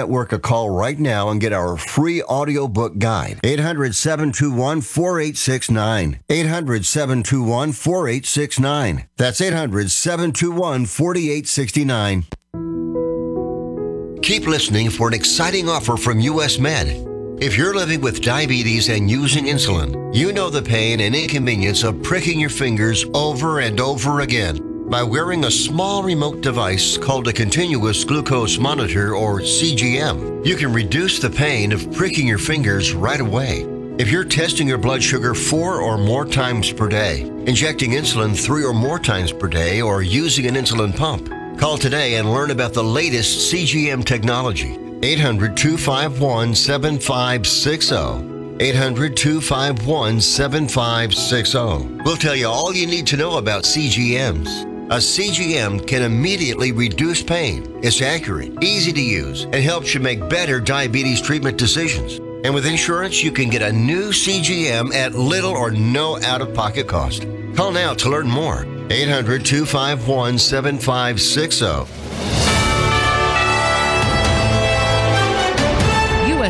[0.01, 3.39] Network a call right now and get our free audiobook guide.
[3.43, 6.19] 800 721 4869.
[6.27, 9.07] 800 721 4869.
[9.17, 12.23] That's 800 721 4869.
[14.23, 16.87] Keep listening for an exciting offer from US Med.
[17.39, 22.01] If you're living with diabetes and using insulin, you know the pain and inconvenience of
[22.01, 24.70] pricking your fingers over and over again.
[24.91, 30.73] By wearing a small remote device called a continuous glucose monitor or CGM, you can
[30.73, 33.65] reduce the pain of pricking your fingers right away.
[33.97, 38.65] If you're testing your blood sugar four or more times per day, injecting insulin three
[38.65, 42.73] or more times per day, or using an insulin pump, Call today and learn about
[42.73, 44.79] the latest CGM technology.
[45.03, 47.95] 800 251 7560.
[48.59, 52.03] 800 251 7560.
[52.03, 54.70] We'll tell you all you need to know about CGMs.
[54.91, 57.79] A CGM can immediately reduce pain.
[57.81, 62.17] It's accurate, easy to use, and helps you make better diabetes treatment decisions.
[62.43, 66.53] And with insurance, you can get a new CGM at little or no out of
[66.53, 67.25] pocket cost.
[67.55, 68.65] Call now to learn more.
[68.89, 72.00] 800 251 7560.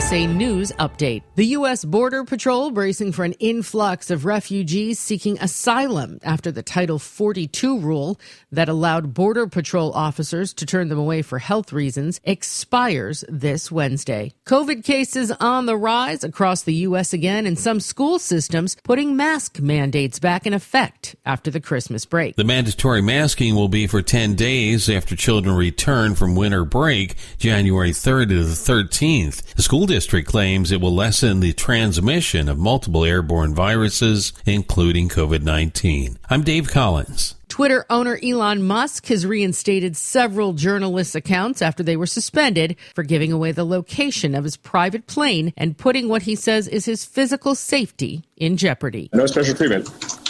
[0.01, 1.21] USA News Update.
[1.35, 1.85] The U.S.
[1.85, 8.19] Border Patrol bracing for an influx of refugees seeking asylum after the Title 42 rule
[8.51, 14.33] that allowed Border Patrol officers to turn them away for health reasons expires this Wednesday.
[14.47, 17.13] COVID cases on the rise across the U.S.
[17.13, 22.37] again, and some school systems putting mask mandates back in effect after the Christmas break.
[22.37, 27.91] The mandatory masking will be for 10 days after children return from winter break, January
[27.91, 29.53] 3rd to the 13th.
[29.53, 35.41] The school district claims it will lessen the transmission of multiple airborne viruses, including COVID
[35.41, 36.17] 19.
[36.29, 37.35] I'm Dave Collins.
[37.49, 43.33] Twitter owner Elon Musk has reinstated several journalists' accounts after they were suspended for giving
[43.33, 47.53] away the location of his private plane and putting what he says is his physical
[47.53, 49.09] safety in jeopardy.
[49.11, 49.89] No special treatment.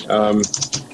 [0.09, 0.41] Um,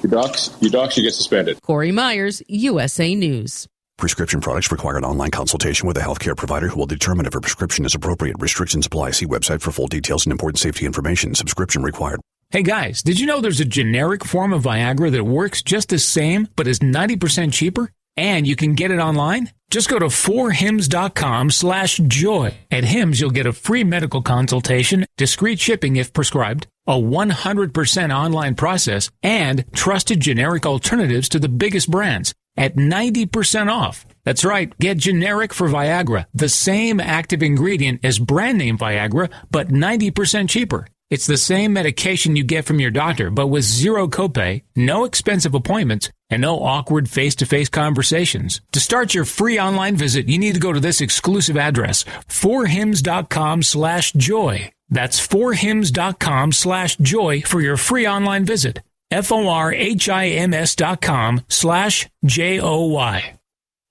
[0.02, 1.62] you docs, you docs, you get suspended.
[1.62, 3.66] Corey Myers, USA News.
[3.98, 7.40] Prescription products require an online consultation with a healthcare provider who will determine if a
[7.40, 8.36] prescription is appropriate.
[8.38, 9.10] Restrictions apply.
[9.10, 11.34] See website for full details and important safety information.
[11.34, 12.20] Subscription required.
[12.50, 15.98] Hey guys, did you know there's a generic form of Viagra that works just the
[15.98, 17.90] same but is 90% cheaper?
[18.16, 19.50] And you can get it online?
[19.68, 22.56] Just go to forhims.com slash joy.
[22.70, 28.54] At Hims, you'll get a free medical consultation, discreet shipping if prescribed, a 100% online
[28.54, 34.04] process, and trusted generic alternatives to the biggest brands at 90% off.
[34.24, 39.68] That's right, get generic for Viagra, the same active ingredient as brand name Viagra, but
[39.68, 40.86] 90% cheaper.
[41.10, 45.54] It's the same medication you get from your doctor, but with zero copay, no expensive
[45.54, 48.60] appointments, and no awkward face-to-face conversations.
[48.72, 53.62] To start your free online visit, you need to go to this exclusive address, forhims.com
[53.62, 54.70] slash joy.
[54.90, 58.80] That's forhims.com slash joy for your free online visit.
[59.10, 63.34] F-O-R-H-I-M-S dot com slash J-O-Y.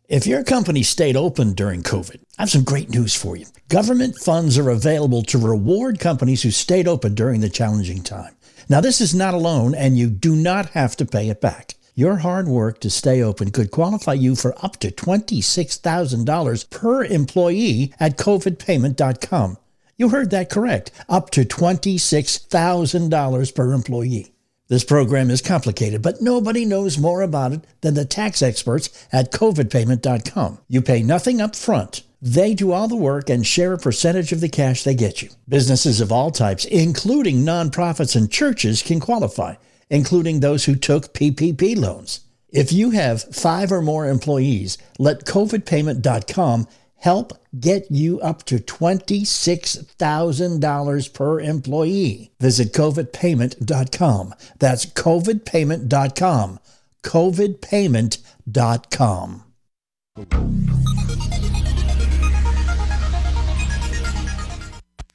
[0.08, 3.46] If your company stayed open during COVID, I have some great news for you.
[3.68, 8.38] Government funds are available to reward companies who stayed open during the challenging time.
[8.70, 11.74] Now, this is not a loan, and you do not have to pay it back.
[11.94, 17.94] Your hard work to stay open could qualify you for up to $26,000 per employee
[18.00, 19.58] at covidpayment.com.
[19.98, 20.92] You heard that correct.
[21.10, 24.32] Up to $26,000 per employee.
[24.70, 29.32] This program is complicated, but nobody knows more about it than the tax experts at
[29.32, 30.60] covidpayment.com.
[30.68, 32.04] You pay nothing up front.
[32.22, 35.30] They do all the work and share a percentage of the cash they get you.
[35.48, 39.56] Businesses of all types, including nonprofits and churches, can qualify,
[39.90, 42.22] including those who took PPP loans.
[42.50, 46.68] If you have five or more employees, let covidpayment.com
[46.98, 52.32] help get you up to $26,000 per employee.
[52.40, 54.36] Visit covidpayment.com.
[54.60, 56.60] That's covidpayment.com.
[57.04, 59.44] covidpayment.com.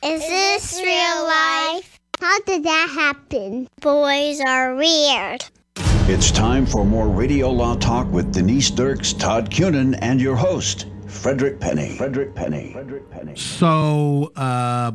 [0.05, 2.01] Is this real life?
[2.21, 3.69] How did that happen?
[3.81, 5.45] Boys are weird.
[6.09, 10.87] It's time for more Radio Law Talk with Denise Dirks, Todd Cunin, and your host,
[11.13, 11.97] Frederick Penny.
[11.97, 12.73] Frederick Penny.
[12.73, 13.37] Frederick Penny.
[13.37, 14.93] So, uh,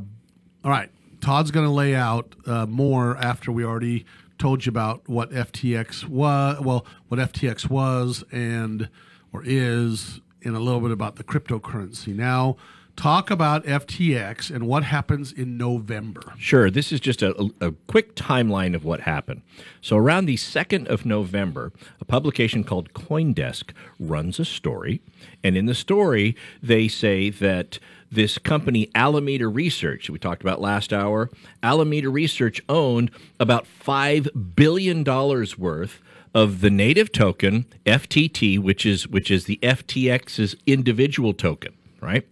[0.64, 0.90] all right,
[1.22, 4.06] Todd's going to lay out uh, more after we already
[4.38, 8.90] told you about what FTX was, well, what FTX was and
[9.34, 12.16] or is, and a little bit about the cryptocurrency.
[12.16, 12.58] Now,
[12.98, 16.34] talk about FTX and what happens in November.
[16.38, 16.70] Sure.
[16.70, 19.44] This is just a, a, quick timeline of what happened.
[19.82, 25.02] So, around the 2nd of November, a publication called Coindesk runs a story.
[25.44, 27.80] And in the story, they say that
[28.12, 31.30] this company, Alameda Research, we talked about last hour,
[31.62, 36.02] Alameda Research owned about $5 billion worth
[36.34, 42.28] of the native token FTT, which is which is the FTX's individual token, right?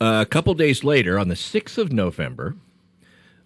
[0.00, 2.54] Uh, a couple days later, on the 6th of November,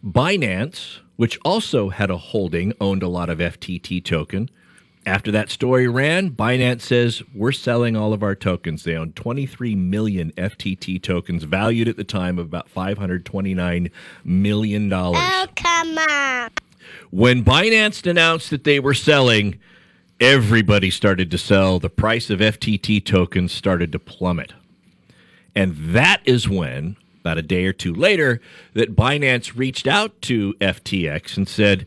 [0.05, 4.51] Binance, which also had a holding, owned a lot of FTT token.
[5.07, 8.85] After that story ran, Binance says we're selling all of our tokens.
[8.85, 13.91] They own 23 million FTT tokens, valued at the time of about 529
[14.25, 15.21] million dollars.
[15.23, 16.51] Oh, come on.
[17.11, 19.59] When Binance announced that they were selling,
[20.21, 21.79] everybody started to sell.
[21.79, 24.53] The price of FTT tokens started to plummet.
[25.55, 28.41] And that is when, about a day or two later,
[28.75, 31.87] that Binance reached out to FTX and said,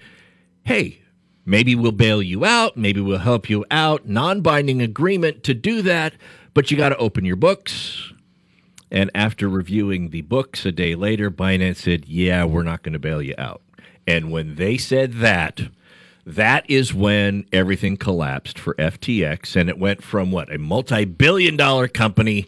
[0.63, 1.01] hey,
[1.45, 5.81] maybe we'll bail you out, maybe we'll help you out, non binding agreement to do
[5.81, 6.13] that,
[6.53, 8.11] but you got to open your books.
[8.91, 12.99] And after reviewing the books a day later, Binance said, yeah, we're not going to
[12.99, 13.61] bail you out.
[14.05, 15.61] And when they said that,
[16.25, 19.55] that is when everything collapsed for FTX.
[19.55, 22.45] And it went from what, a multi billion dollar company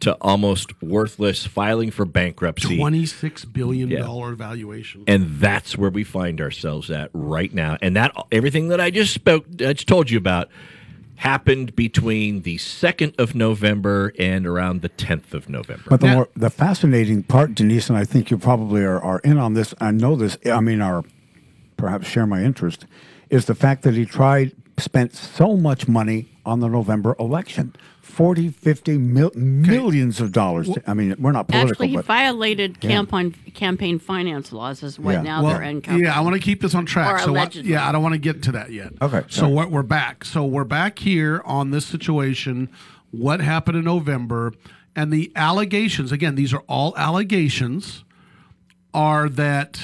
[0.00, 2.76] to almost worthless, filing for bankruptcy.
[2.76, 4.34] Twenty-six billion Yeah.
[4.34, 5.02] valuation.
[5.06, 7.78] And that's where we find ourselves at right now.
[7.82, 10.48] And that everything that I just spoke, I just told you about,
[11.16, 15.82] happened between the second of November and around the tenth of November.
[15.88, 19.36] But the more the fascinating part, Denise, and I think you probably are, are in
[19.36, 19.74] on this.
[19.80, 20.38] I know this.
[20.46, 21.02] I mean, are
[21.76, 22.86] perhaps share my interest,
[23.30, 27.74] is the fact that he tried spent so much money on the November election.
[28.08, 30.68] 40, 50 mil, millions of dollars.
[30.86, 32.90] I mean, we're not political, Actually, he but violated Yeah.
[32.90, 35.22] campaign campaign finance laws, is what Yeah.
[35.22, 36.04] now Well, they're uncovering.
[36.04, 37.14] Yeah, I want to keep this on track.
[37.14, 38.92] Or so what, yeah, I don't want to get to that yet.
[39.00, 39.52] Okay, So sorry.
[39.52, 40.24] we're, we're back.
[40.24, 42.68] So we're back here on this situation.
[43.10, 44.52] What happened in November
[44.96, 46.10] and the allegations?
[46.10, 48.04] Again, these are all allegations.
[48.94, 49.80] Are that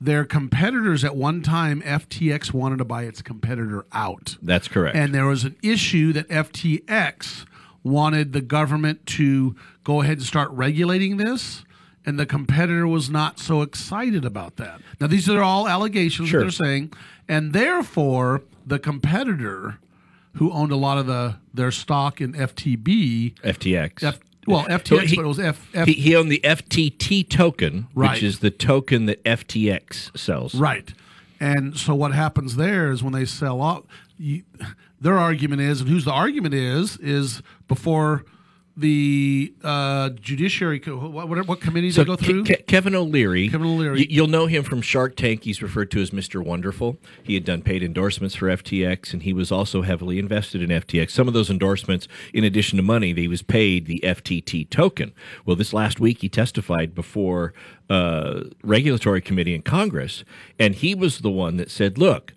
[0.00, 4.36] their competitors at one time FTX wanted to buy its competitor out.
[4.42, 4.96] That's correct.
[4.96, 7.46] And there was an issue that FTX
[7.82, 11.64] wanted the government to go ahead and start regulating this,
[12.06, 14.80] and the competitor was not so excited about that.
[15.00, 16.40] Now, these are all allegations Sure.
[16.40, 16.92] that they're saying,
[17.28, 19.78] and therefore, the competitor
[20.34, 24.02] who owned a lot of the their stock in FTB, FTX.
[24.02, 27.86] F, well, FTX, he- but it was F, F he, he owned the FTT token,
[27.94, 28.12] Right.
[28.12, 30.54] which is the token that FTX sells.
[30.54, 30.92] Right.
[31.40, 33.82] And so what happens there is when they sell off,
[34.18, 34.42] you,
[35.00, 38.24] their argument is, and whose the argument is, is before
[38.76, 42.44] the uh, judiciary, co- what, what, what committees So they go through?
[42.44, 43.48] Ke- Kevin O'Leary.
[43.48, 44.00] Kevin O'Leary.
[44.00, 45.44] y- you'll know him from Shark Tank.
[45.44, 46.44] He's referred to as Mr.
[46.44, 46.96] Wonderful.
[47.22, 51.10] He had done paid endorsements for FTX, and he was also heavily invested in FTX.
[51.10, 55.12] Some of those endorsements, in addition to money, he was paid the FTT token.
[55.46, 57.54] Well, this last week he testified before
[57.88, 60.24] uh, regulatory committee in Congress,
[60.58, 62.32] and he was the one that said, "Look,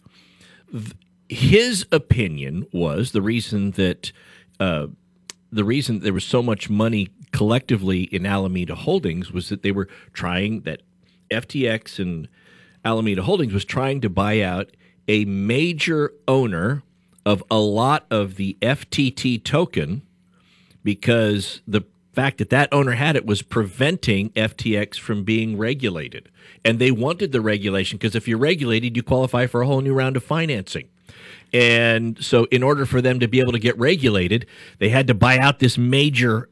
[0.71, 0.93] th-
[1.29, 4.11] his opinion was the reason that."
[4.59, 4.88] Uh,
[5.52, 9.88] the reason there was so much money collectively in Alameda Holdings was that they were
[10.14, 10.82] trying that
[11.32, 12.28] FTX and
[12.84, 14.72] Alameda Holdings was trying to buy out
[15.08, 16.84] a major owner
[17.26, 20.02] of a lot of the FTT token
[20.84, 21.82] because the
[22.14, 26.30] fact that that owner had it was preventing FTX from being regulated.
[26.66, 29.93] And they wanted the regulation because if you're regulated, you qualify for a whole new
[29.93, 30.88] round of financing.
[31.54, 34.45] And so, in order for them to be able to get regulated,
[34.80, 36.50] they had to buy out this major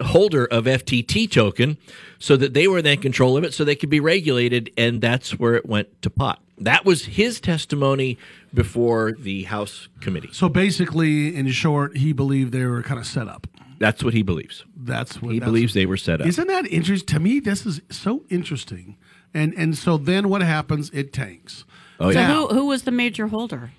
[0.00, 1.76] holder of FTT token
[2.18, 4.70] so that they were then in control of it so they could be regulated.
[4.76, 6.42] And that's where it went to pot.
[6.56, 8.18] That was his testimony
[8.52, 10.30] before the House committee.
[10.32, 13.46] so basically, in short, he believed they were kind of set up.
[13.78, 14.64] That's what he believes.
[14.76, 16.26] That's what He that's- believes they were set up.
[16.26, 17.06] Isn't that interesting?
[17.14, 18.96] To me, this is so interesting.
[19.32, 20.90] And and so then what happens?
[20.92, 21.64] It tanks.
[22.00, 22.26] Oh, yeah.
[22.28, 23.70] so who, who was the major holder?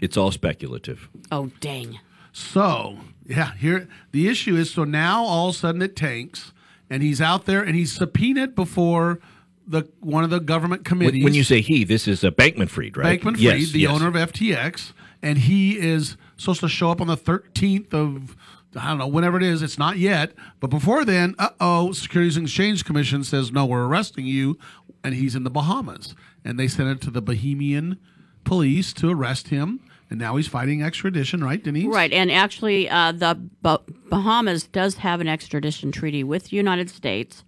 [0.00, 1.08] It's all speculative.
[1.30, 1.98] Oh, dang.
[2.32, 4.70] So yeah, here the issue is.
[4.70, 6.52] So now all of a sudden it tanks,
[6.88, 9.18] and he's out there and he's subpoenaed before
[9.66, 11.24] the one of the government committees.
[11.24, 13.20] when you say he, this is a Bankman Fried, right?
[13.20, 13.90] Bankman Fried, Yes, the yes.
[13.90, 14.92] owner of FTX,
[15.22, 18.36] and he is supposed to show up on the 13th of
[18.76, 19.62] I don't know whenever it is.
[19.62, 23.84] It's not yet, but before then, uh oh, Securities and Exchange Commission says no, we're
[23.86, 24.58] arresting you,
[25.02, 27.98] and he's in the Bahamas, and they sent it to the Bahamian
[28.44, 29.80] police to arrest him,
[30.10, 31.86] and now he's fighting extradition, right, Denise?
[31.86, 36.90] Right, and actually, uh, the Ba- Bahamas does have an extradition treaty with the United
[36.90, 37.44] States,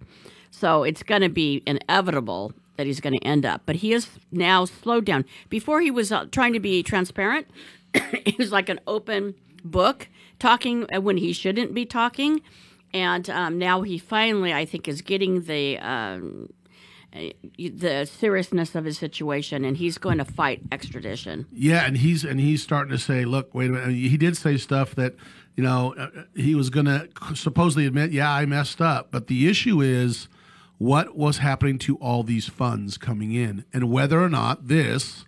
[0.51, 3.63] so it's going to be inevitable that he's going to end up.
[3.67, 5.25] But he is now slowed down.
[5.49, 7.47] Before he was uh, trying to be transparent,
[8.25, 9.35] he was like an open
[9.65, 10.09] book,
[10.39, 12.43] talking uh, when he shouldn't be talking,
[12.93, 15.79] and um, now he finally, I think, is getting the.
[15.79, 16.53] Um,
[17.13, 21.47] the seriousness of his situation, and he's going to fight extradition.
[21.53, 23.95] Yeah, and he's and he's starting to say, look, wait a minute.
[23.95, 25.17] He did say stuff that,
[25.57, 29.11] you know, uh, he was going to supposedly admit, yeah, I messed up.
[29.11, 30.29] But the issue is
[30.79, 35.25] what was happening to all these funds coming in, and whether or not this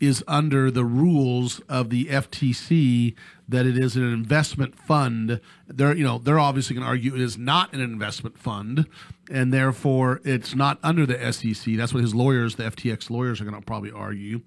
[0.00, 3.14] is under the rules of the FTC
[3.48, 5.40] that it is an investment fund.
[5.66, 8.86] They're you know they're obviously going to argue it is not an investment fund,
[9.30, 11.76] and therefore it's not under the SEC.
[11.76, 14.42] That's what his lawyers, the FTX lawyers, are going to probably argue.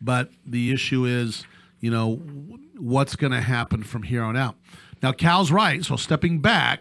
[0.00, 1.44] But the issue is,
[1.80, 2.16] you know,
[2.78, 4.56] what's going to happen from here on out.
[5.02, 5.84] Now, Cal's right.
[5.84, 6.80] So stepping back,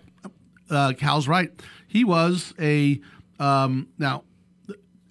[0.69, 1.51] uh, Cal's right.
[1.87, 2.99] He was a
[3.39, 4.23] um, now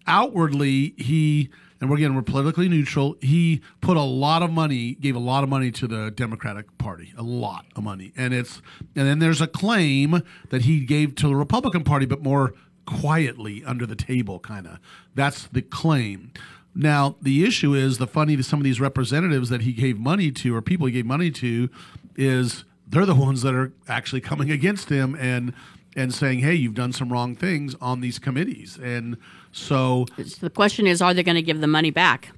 [0.07, 1.51] outwardly he
[1.83, 3.17] and we're again we're politically neutral.
[3.21, 7.13] He put a lot of money, gave a lot of money to the Democratic Party,
[7.19, 8.63] a lot of money, and it's
[8.95, 12.55] and then there's a claim that he gave to the Republican Party, but more
[12.87, 14.79] quietly under the table, kind of.
[15.17, 16.31] That's the claim.
[16.73, 20.31] Now the issue is the funny to some of these representatives that he gave money
[20.31, 21.69] to or people he gave money to
[22.15, 25.53] is they're the ones that are actually coming against him and
[25.97, 29.17] and saying, "Hey, you've done some wrong things on these committees." And
[29.53, 30.07] so
[30.41, 32.31] the question is, are they going to give the money back?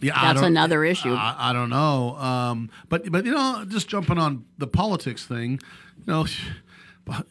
[0.00, 1.12] yeah, That's another issue.
[1.12, 2.16] I, I don't know.
[2.16, 5.52] Um, but but you know, just jumping on the politics thing,
[5.98, 6.26] you know,
[7.04, 7.26] but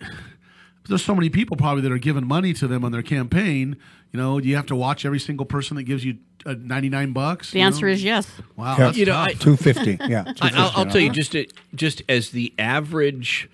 [0.87, 3.77] there's so many people probably that are giving money to them on their campaign.
[4.13, 7.11] You know, do you have to watch every single person that gives you uh, 99
[7.11, 7.51] bucks?
[7.51, 7.91] The answer know?
[7.93, 8.27] is yes.
[8.55, 8.85] Wow, Yeah.
[8.85, 9.27] that's You know, tough.
[9.27, 13.49] I- 250, yeah, I, I'll, I'll tell you, just it, just as the average,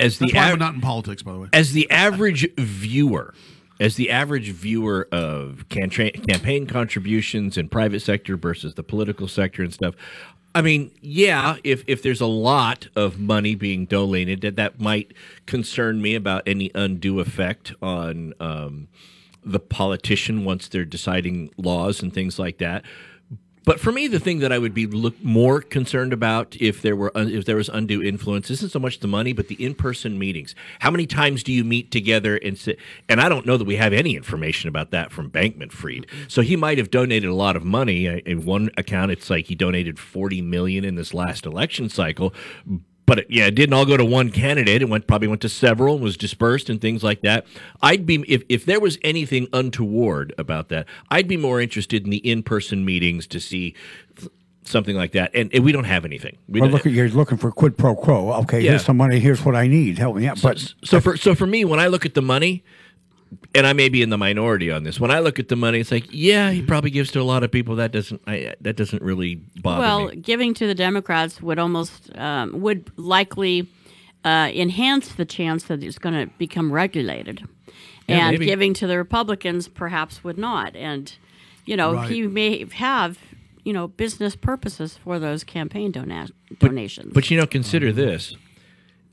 [0.00, 1.48] as That's the why av- I'm not in politics, by the way.
[1.52, 3.32] as the average viewer,
[3.80, 9.72] as the average viewer of campaign contributions in private sector versus the political sector and
[9.72, 9.94] stuff.
[10.54, 15.12] I mean, yeah, if if there's a lot of money being donated, that that might
[15.46, 18.88] concern me about any undue effect on um,
[19.44, 22.84] the politician once they're deciding laws and things like that.
[23.64, 26.96] But for me, the thing that I would be look more concerned about if there
[26.96, 30.54] were if there was undue influence isn't so much the money, but the in-person meetings.
[30.78, 32.78] How many times do you meet together and sit?
[33.08, 36.06] And I don't know that we have any information about that from Bankman Fried.
[36.28, 38.08] So he might have donated a lot of money.
[38.08, 42.32] Uh, In one account, it's like he donated forty million in this last election cycle.
[43.08, 44.82] But it, yeah, it didn't all go to one candidate.
[44.82, 47.46] It went probably went to several, and was dispersed and things like that.
[47.80, 52.10] I'd be if if there was anything untoward about that, I'd be more interested in
[52.10, 53.74] the in person meetings to see
[54.62, 55.30] something like that.
[55.34, 56.36] And, and we don't have anything.
[56.48, 58.34] We Well, look, at you're looking for quid pro quo.
[58.42, 58.72] Okay, Yeah.
[58.72, 59.18] here's some money.
[59.18, 59.96] Here's what I need.
[59.96, 60.42] Help me out.
[60.42, 62.62] But so for so for me, when I look at the money,
[63.54, 64.98] and I may be in the minority on this.
[65.00, 67.42] When I look at the money, it's like, yeah, he probably gives to a lot
[67.42, 67.76] of people.
[67.76, 70.04] That doesn't I, that doesn't really bother well, me.
[70.06, 73.68] Well, giving to the Democrats would almost um, would likely
[74.24, 77.46] uh, enhance the chance that it's going to become regulated,
[78.08, 78.46] Yeah, and maybe.
[78.46, 80.74] giving to the Republicans perhaps would not.
[80.76, 81.12] And
[81.64, 82.10] you know, Right.
[82.10, 83.18] he may have
[83.64, 87.12] you know business purposes for those campaign dona- donations.
[87.12, 88.36] But you know, consider this: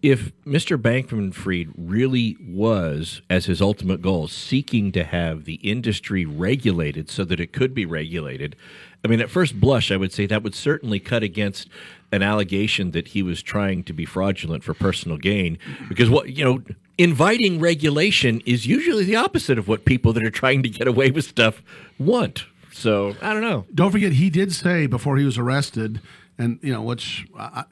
[0.06, 0.78] if Mr.
[0.78, 7.24] Bankman Fried really was, as his ultimate goal, seeking to have the industry regulated so
[7.26, 8.56] that it could be regulated,
[9.04, 11.70] I mean, at first blush, I would say that would certainly cut against
[12.12, 15.60] an allegation that he was trying to be fraudulent for personal gain.
[15.88, 16.62] Because what you know,
[16.98, 21.12] inviting regulation is usually the opposite of what people that are trying to get away
[21.12, 21.62] with stuff
[22.00, 22.46] want.
[22.72, 23.66] So I don't know.
[23.74, 26.02] Don't forget, he did say before he was arrested,
[26.38, 27.64] and you know, which I,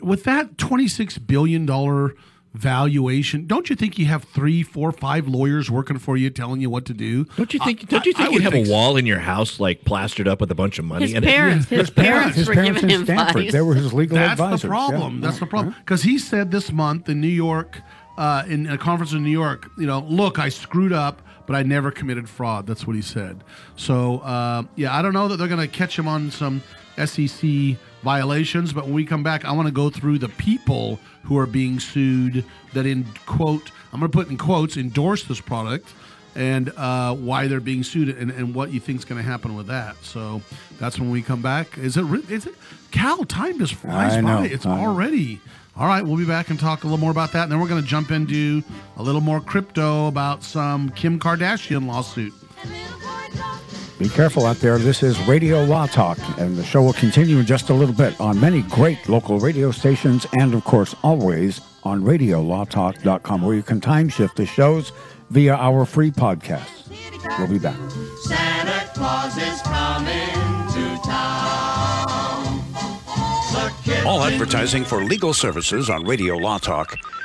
[0.00, 2.14] with that twenty-six billion dollar
[2.52, 6.70] valuation, don't you think you have three, four, five lawyers working for you, telling you
[6.70, 7.24] what to do?
[7.36, 7.88] Don't you think?
[7.88, 10.54] don't you think you'd have a wall in your house like plastered up with a
[10.54, 11.78] bunch of money His in parents- it?
[11.78, 13.52] his parents His were parents giving in him Stanford, advice.
[13.52, 14.38] they were his legal advisors.
[14.38, 14.62] That's advisors.
[14.62, 15.14] the problem.
[15.16, 15.20] Yeah.
[15.26, 15.74] That's the problem.
[15.80, 17.80] Because he said this month in New York,
[18.16, 21.64] uh, in a conference in New York, you know, look, I screwed up, but I
[21.64, 22.68] never committed fraud.
[22.68, 23.42] That's what he said.
[23.74, 26.62] So, uh, yeah, I don't know that they're going to catch him on some
[27.04, 31.36] SEC violations, but when we come back, I want to go through the people who
[31.38, 32.44] are being sued
[32.74, 35.92] that, in quote, I'm going to put in quotes, endorse this product.
[36.36, 39.54] And uh, why they're being sued, and, and what you think is going to happen
[39.54, 39.94] with that.
[40.02, 40.42] So
[40.80, 41.78] that's when we come back.
[41.78, 42.02] Is it?
[42.02, 42.54] re- Is it?
[42.90, 44.46] Cal, time just flies I know, by.
[44.48, 44.88] It's I know.
[44.88, 45.40] already.
[45.76, 47.44] All right, we'll be back and talk a little more about that.
[47.44, 48.64] And then we're going to jump into
[48.96, 52.32] a little more crypto about some Kim Kardashian lawsuit.
[54.04, 54.76] Be careful out there.
[54.76, 58.20] This is Radio Law Talk, and the show will continue in just a little bit
[58.20, 63.80] on many great local radio stations and, of course, always on RadioLawTalk.com, where you can
[63.80, 64.92] time shift the shows
[65.30, 66.90] via our free podcasts.
[67.38, 67.78] We'll be back.
[68.24, 70.28] Santa Claus is coming
[70.74, 72.60] to town.
[74.06, 76.98] All advertising for legal services on Radio Law Talk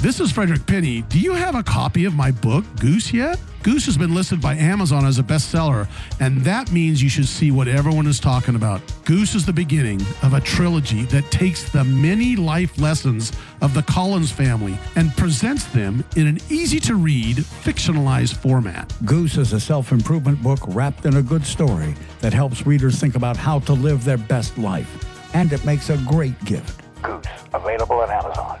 [0.00, 1.02] This is Frederick Penny.
[1.02, 3.36] Do you have a copy of my book, Goose, yet?
[3.64, 5.88] Goose has been listed by Amazon as a bestseller,
[6.20, 8.80] and that means you should see what everyone is talking about.
[9.04, 13.82] Goose is the beginning of a trilogy that takes the many life lessons of the
[13.82, 18.92] Collins family and presents them in an easy to read, fictionalized format.
[19.04, 23.16] Goose is a self improvement book wrapped in a good story that helps readers think
[23.16, 25.34] about how to live their best life.
[25.34, 26.82] And it makes a great gift.
[27.02, 28.60] Goose, available at Amazon.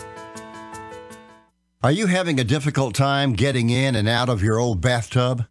[1.83, 5.47] Are you having a difficult time getting in and out of your old bathtub?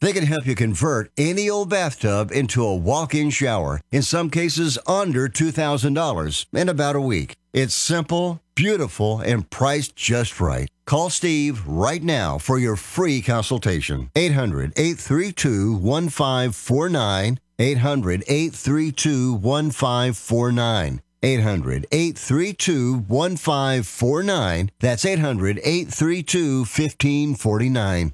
[0.00, 4.30] They can help you convert any old bathtub into a walk in shower, in some
[4.30, 7.36] cases under $2,000, in about a week.
[7.52, 10.70] It's simple, beautiful, and priced just right.
[10.86, 14.10] Call Steve right now for your free consultation.
[14.16, 17.38] 800 832 1549.
[17.58, 21.02] 800 832 1549.
[21.22, 24.70] 800 832 1549.
[24.80, 28.12] That's 800 832 1549.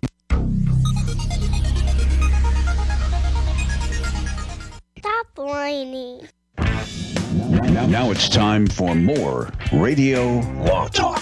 [5.37, 6.29] Stop whining.
[6.59, 11.21] Now, now it's time for more Radio Law Talk.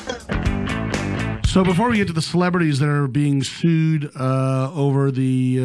[1.47, 5.63] So before we get to the celebrities that are being sued uh, over the uh,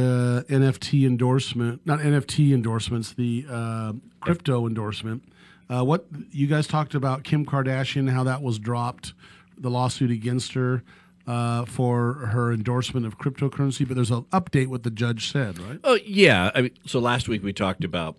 [0.52, 5.24] NFT endorsement, not NFT endorsements, the uh, crypto endorsement,
[5.70, 9.14] uh, what you guys talked about Kim Kardashian, how that was dropped,
[9.58, 10.84] the lawsuit against her
[11.28, 15.80] uh, for her endorsement of cryptocurrency, but there's an update what the judge said, right?
[15.84, 16.50] Oh yeah.
[16.56, 18.16] I mean, so last week we talked about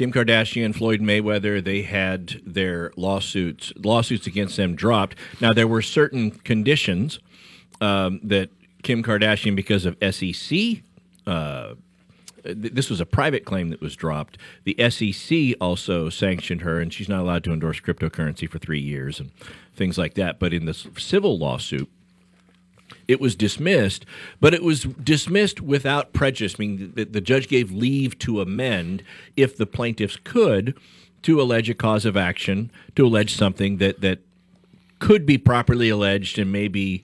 [0.00, 1.62] Kim Kardashian, Floyd Mayweather.
[1.62, 5.14] They had their lawsuits lawsuits against them dropped.
[5.42, 7.18] Now there were certain conditions
[7.82, 8.48] um, that
[8.82, 10.82] Kim Kardashian, because of SEC.
[11.26, 11.74] Uh,
[12.44, 14.38] th- this was a private claim that was dropped.
[14.64, 19.20] The SEC also sanctioned her, and she's not allowed to endorse cryptocurrency for three years
[19.20, 19.30] and
[19.76, 20.38] things like that.
[20.38, 21.90] But in this civil lawsuit,
[23.10, 24.06] it was dismissed,
[24.40, 26.60] but it was dismissed without prejudice.
[26.60, 29.02] meaning that the, judge gave leave to amend
[29.36, 30.78] if the plaintiffs could
[31.22, 34.20] to allege a cause of action, to allege something that, that
[35.00, 37.02] could be properly alleged and maybe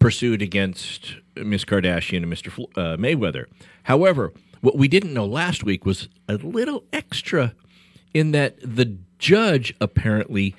[0.00, 1.64] pursued against Ms.
[1.64, 2.66] Kardashian and Mr.
[2.76, 3.46] Uh, Mayweather.
[3.84, 7.54] However, what we didn't know last week was a little extra
[8.12, 10.56] in that the judge apparently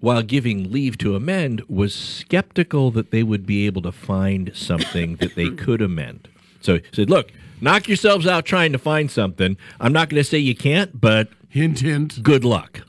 [0.00, 5.16] while giving leave to amend, was skeptical that they would be able to find something
[5.16, 6.28] that they could amend.
[6.60, 9.56] So he said, "Look, knock yourselves out trying to find something.
[9.78, 12.22] I'm not going to say you can't, but hint, hint.
[12.22, 12.80] Good luck.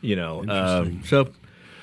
[0.00, 0.44] You know.
[0.48, 1.28] Um, so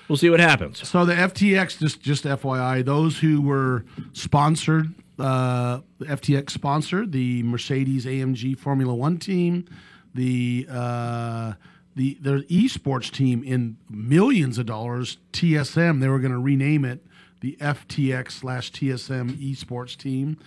[0.08, 0.88] we'll see what happens.
[0.88, 8.06] So the FTX, just just FYI, those who were sponsored, uh, FTX sponsored the Mercedes
[8.06, 9.66] AMG Formula One team,
[10.14, 11.54] the uh,
[11.96, 15.18] the their esports team in millions of dollars.
[15.34, 17.04] TSM, they were going to rename it
[17.42, 20.38] the FTX slash TSM esports team.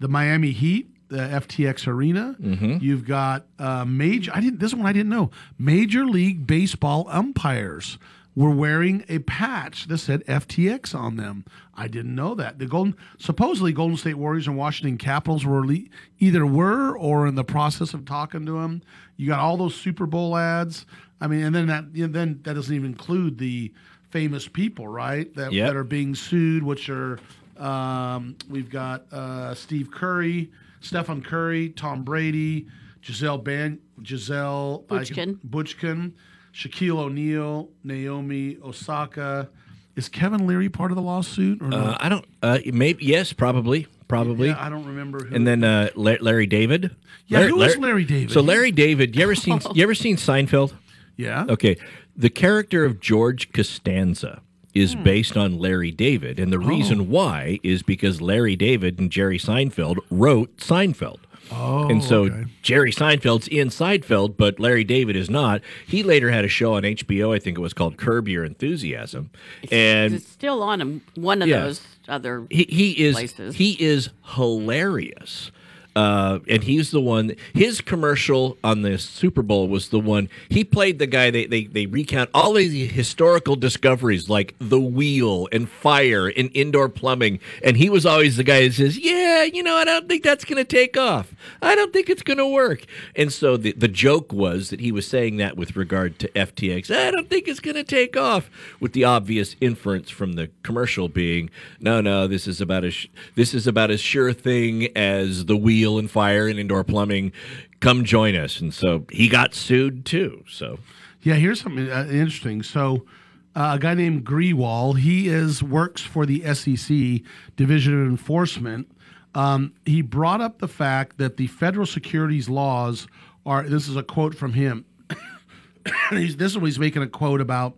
[0.00, 2.36] The Miami Heat, the FTX Arena.
[2.40, 2.80] Mhm.
[2.82, 4.30] You've got uh, major.
[4.34, 4.60] I didn't.
[4.60, 5.30] This one I didn't know.
[5.58, 7.98] Major League Baseball umpires
[8.34, 11.44] were wearing a patch that said FTX on them.
[11.74, 12.58] I didn't know that.
[12.58, 15.84] The Golden supposedly Golden State Warriors and Washington Capitals were le-
[16.18, 18.82] either were or in the process of talking to them.
[19.16, 20.86] You got all those Super Bowl ads.
[21.20, 23.72] I mean, and then that you know, then that doesn't even include the
[24.10, 25.32] famous people, right?
[25.34, 25.68] That Yep.
[25.68, 27.18] that are being sued, which are
[27.58, 32.66] um, we've got uh, Steve Curry, Stephen Curry, Tom Brady,
[33.02, 35.04] Gisele Ban, Gisele I
[35.44, 36.14] Butchkin.
[36.54, 39.48] Shaquille O'Neal, Naomi Osaka.
[39.96, 42.04] Is Kevin Leary part of the lawsuit or Uh, not?
[42.04, 42.24] I don't.
[42.42, 44.48] Uh, maybe yes, probably, probably.
[44.48, 45.34] Yeah, I don't remember who.
[45.34, 46.94] And then uh, La- Larry David.
[47.26, 48.30] Yeah, who is Larry David?
[48.30, 50.72] So Larry David, you ever seen you ever seen Seinfeld?
[51.16, 51.44] Yeah.
[51.48, 51.76] Okay.
[52.16, 54.40] The character of George Costanza
[54.74, 55.02] is Hmm.
[55.02, 56.66] based on Larry David, and the Oh.
[56.66, 61.18] reason why is because Larry David and Jerry Seinfeld wrote Seinfeld.
[61.50, 62.44] Oh, and so okay.
[62.62, 65.60] Jerry Seinfeld's in Seinfeld, but Larry David is not.
[65.86, 69.30] He later had a show on HBO, I think it was called Curb Your Enthusiasm,
[69.70, 71.60] and it's still on one of Yeah.
[71.64, 73.56] those other he, he is places.
[73.56, 75.50] he is hilarious.
[75.94, 77.34] Uh, and he's the one.
[77.52, 80.28] His commercial on the Super Bowl was the one.
[80.48, 81.30] He played the guy.
[81.30, 86.88] They they they recount all the historical discoveries like the wheel and fire and indoor
[86.88, 87.40] plumbing.
[87.62, 90.46] And he was always the guy that says, "Yeah, you know, I don't think that's
[90.46, 91.34] going to take off.
[91.60, 92.84] I don't think it's going to work."
[93.14, 96.90] And so the the joke was that he was saying that with regard to FTX.
[96.94, 98.50] I don't think it's going to take off.
[98.80, 103.52] With the obvious inference from the commercial being, "No, no, this is about as this
[103.52, 107.32] is about as sure thing as the wheel and fire and indoor plumbing.
[107.80, 110.44] Come join us." And so he got sued too.
[110.48, 110.78] So
[111.22, 112.62] Yeah, here's something uh, interesting.
[112.62, 113.06] So,
[113.54, 117.22] uh, a guy named Grewal, he is works for the SEC
[117.56, 118.90] Division of Enforcement.
[119.34, 123.06] Um, he brought up the fact that the federal securities laws
[123.46, 123.62] are.
[123.62, 124.84] This is a quote from him.
[126.10, 127.76] he's, this is what he's making a quote about.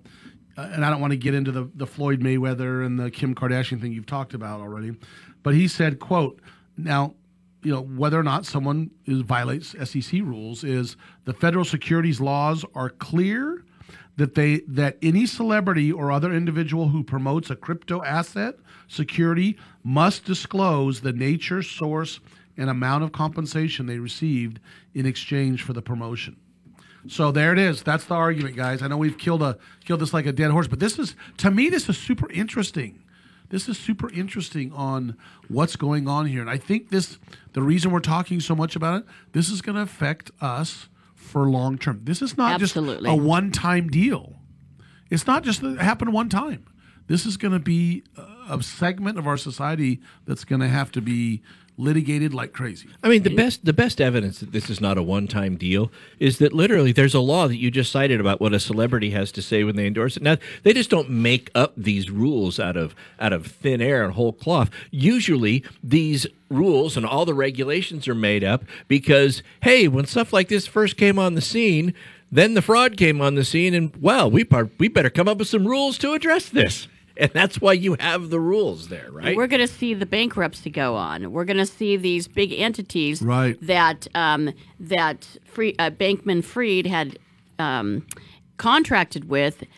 [0.57, 3.35] Uh, and I don't want to get into the, the Floyd Mayweather and the Kim
[3.35, 4.93] Kardashian thing you've talked about already,
[5.43, 6.41] but he said, "quote
[6.77, 7.15] Now,
[7.65, 12.65] you know whether or not someone is violates SEC rules is the federal securities laws
[12.75, 13.65] are clear
[14.17, 18.57] that they that any celebrity or other individual who promotes a crypto asset
[18.87, 22.21] security must disclose the nature, source,
[22.57, 24.61] and amount of compensation they received
[24.95, 26.37] in exchange for the promotion."
[27.07, 27.83] So there it is.
[27.83, 28.83] That's the argument, guys.
[28.83, 31.51] I know we've killed a killed this like a dead horse, but this is to
[31.51, 33.01] me this is super interesting.
[33.55, 37.19] This is super interesting on what's going on here, and I think this
[37.53, 39.07] the reason we're talking so much about it.
[39.31, 42.01] This is going to affect us for long term.
[42.03, 43.09] This is not Absolutely.
[43.09, 44.41] just a one time deal.
[45.09, 46.65] It's not just that it happened one time.
[47.07, 50.91] This is going to be a, a segment of our society that's going to have
[50.91, 51.41] to be
[51.77, 52.89] litigated like crazy.
[53.03, 55.91] I mean, the best the best evidence that this is not a one time deal
[56.19, 59.33] is that literally there's a law that you just cited about what a celebrity has
[59.33, 60.23] to say when they endorse it.
[60.23, 64.15] Now they just don't make up these rules out of out of thin air and
[64.15, 64.71] whole cloth.
[64.91, 70.49] Usually these rules and all the regulations are made up because hey, when stuff like
[70.49, 71.93] this first came on the scene,
[72.31, 75.39] then the fraud came on the scene, and well, we par- we better come up
[75.39, 76.89] with some rules to address this.
[77.23, 79.37] And that's why you have the rules there, right?
[79.37, 81.31] We're going to see the bankruptcy go on.
[81.31, 83.57] We're going to see these big entities Right.
[83.63, 87.19] that um, that free, uh, Bankman Fried had
[87.61, 88.05] um,
[88.57, 89.69] contracted with, c-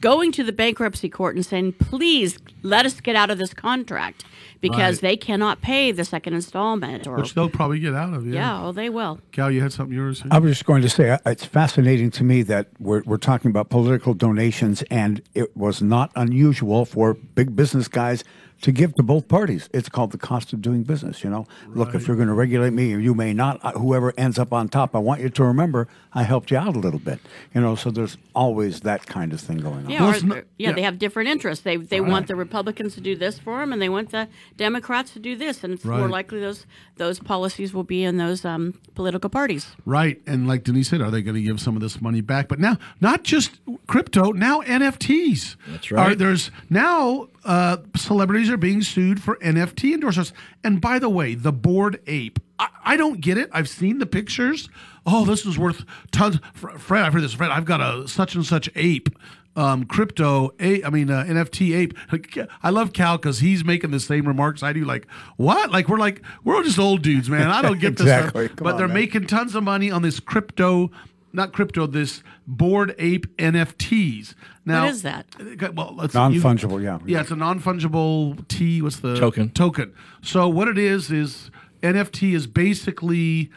[0.00, 4.24] going to the bankruptcy court and saying, "Please let us get out of this contract
[4.60, 5.10] because Right.
[5.10, 8.26] they cannot pay the second installment." Or Which they'll probably get out of.
[8.26, 8.34] Yeah.
[8.34, 9.20] yeah, oh, they will.
[9.32, 10.22] Cal, you had something yours.
[10.30, 13.68] I was just going to say it's fascinating to me that we're, we're talking about
[13.70, 18.24] political donations, and it was not unusual for big business guys
[18.62, 19.68] to give to both parties.
[19.72, 21.22] It's called the cost of doing business.
[21.22, 24.12] You know, look, if you're going to regulate me, or you may not, uh, whoever
[24.16, 26.98] ends up on top, I want you to remember I helped you out a little
[26.98, 27.20] bit.
[27.54, 29.90] You know, so there's always that kind of thing going on.
[29.90, 31.62] Yeah, or, yeah, they have different interests.
[31.62, 35.12] They they want the Republicans to do this for them, and they want the Democrats
[35.12, 38.74] to do this, and it's more likely those those policies will be in those um,
[38.94, 39.68] political parties.
[39.84, 42.48] Right, and like Denise said, are they going to give some of this money back?
[42.48, 45.56] But now, not just crypto, now NFTs.
[45.68, 46.12] That's right.
[46.12, 50.32] Are, there's now uh, celebrities are being sued for NFT endorsements.
[50.64, 52.38] And by the way, the Bored Ape.
[52.58, 53.48] I, I don't get it.
[53.52, 54.68] I've seen the pictures.
[55.06, 56.38] Oh, this is worth tons.
[56.54, 57.34] Fred, I've heard this.
[57.34, 59.08] Fred, I've got a such and such ape.
[59.56, 62.48] Um, crypto, a, I mean, uh, NFT ape.
[62.62, 64.84] I love Cal because he's making the same remarks I do.
[64.84, 65.72] Like, what?
[65.72, 67.48] Like, we're like, we're all just old dudes, man.
[67.50, 68.32] I don't get this stuff.
[68.56, 68.94] But on, they're man.
[68.94, 70.92] making tons of money on this crypto,
[71.32, 74.34] not crypto, this Bored Ape NFTs.
[74.64, 75.26] Now, what is that?
[75.40, 76.98] Okay, Well, let's Non-fungible, yeah.
[77.06, 78.82] Yeah, it's a non-fungible T.
[78.82, 79.50] What's the Token.
[79.50, 79.94] Token.
[80.22, 81.50] So what it is is
[81.82, 83.50] NFT is basically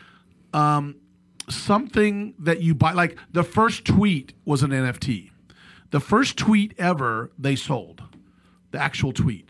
[0.53, 0.95] um,
[1.49, 2.93] something that you buy.
[2.93, 5.32] Like the first tweet was an NFT.
[5.91, 8.03] The first tweet ever they sold,
[8.72, 9.49] the actual tweet.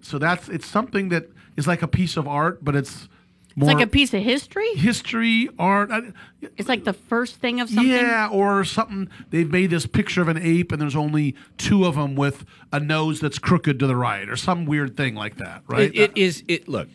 [0.00, 3.08] So that's it's something that is like a piece of art, but it's
[3.56, 4.68] It's like a piece of history.
[4.74, 5.90] history art.
[5.90, 6.12] I-
[6.56, 7.86] It's like the first thing of something.
[7.92, 9.08] yeah, or something.
[9.30, 12.80] They've made this picture of an ape, and there's only two of them with a
[12.80, 15.94] nose that's crooked to the right, or some weird thing like that, right?
[15.94, 16.88] It, it is it look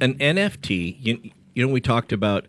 [0.00, 0.96] an NFT.
[1.00, 2.46] You, you know we talked about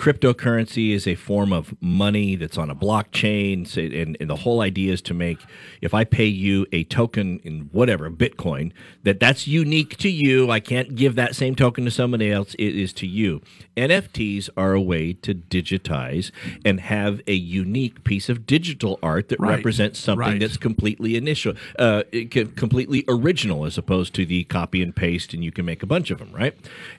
[0.00, 4.62] cryptocurrency is a form of money that's on a blockchain, so- and, and the whole
[4.62, 5.38] idea is to make
[5.82, 8.72] if I pay you a token in whatever Bitcoin
[9.02, 10.50] that that's unique to you.
[10.50, 12.54] I can't give that same token to somebody else.
[12.54, 13.42] It is to you.
[13.76, 16.30] NFTs are a way to digitize
[16.64, 19.56] and have a unique piece of digital art that Right.
[19.56, 20.40] represents something Right.
[20.40, 22.02] that's completely initial, uh,
[22.56, 26.10] completely original, as opposed to the copy and paste, and you can make a bunch
[26.10, 26.54] of them, right?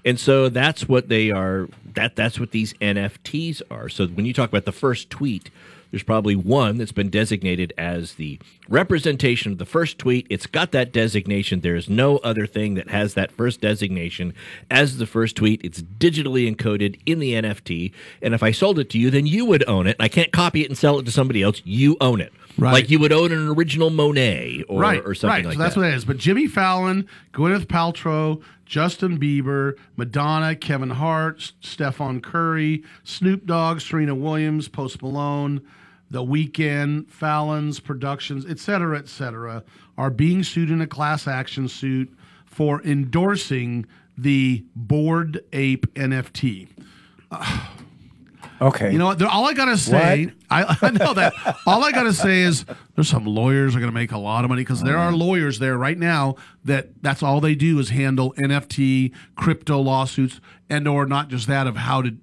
[0.05, 1.67] And so that's what they are.
[1.95, 3.89] That that's what these NFTs are.
[3.89, 5.49] So when you talk about the first tweet.
[5.91, 8.39] There's probably one that's been designated as the
[8.69, 10.25] representation of the first tweet.
[10.29, 11.59] It's got that designation.
[11.59, 14.33] There's no other thing that has that first designation
[14.69, 15.59] as the first tweet.
[15.65, 17.91] It's digitally encoded in the NFT.
[18.21, 19.97] And if I sold it to you, then you would own it.
[19.99, 21.61] I can't copy it and sell it to somebody else.
[21.65, 22.31] You own it.
[22.61, 22.73] Right.
[22.73, 25.45] Like you would own an original Monet or, right, or something right.
[25.45, 25.81] like so that's that.
[25.81, 26.05] what it is.
[26.05, 34.13] But Jimmy Fallon, Gwyneth Paltrow, Justin Bieber, Madonna, Kevin Hart, Stefan Curry, Snoop Dogg, Serena
[34.13, 35.61] Williams, Post Malone,
[36.11, 39.63] The Weeknd, Fallon's Productions, et cetera, et cetera,
[39.97, 46.67] are being sued in a class action suit for endorsing the Bored Ape NFT.
[47.33, 47.67] Uh,
[48.61, 48.91] Okay.
[48.91, 49.21] You know what?
[49.23, 51.33] All I gotta say, I, I know that.
[51.65, 52.63] all I gotta say is
[52.95, 55.17] there's some lawyers are gonna make a lot of money because there are mm.
[55.17, 60.39] lawyers there right now that that's all they do is handle NFT, crypto lawsuits,
[60.69, 62.15] and or not just that of how to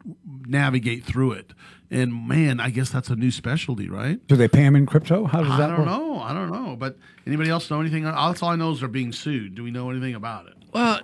[0.46, 1.52] navigate through it.
[1.90, 4.24] And man, I guess that's a new specialty, right?
[4.28, 5.24] Do they pay him in crypto?
[5.24, 5.86] How does that I don't work?
[5.86, 6.20] know.
[6.20, 6.76] I don't know.
[6.76, 8.04] But anybody else know anything?
[8.04, 9.54] That's all I know is they're being sued.
[9.54, 10.54] Do we know anything about it?
[10.72, 11.00] Well,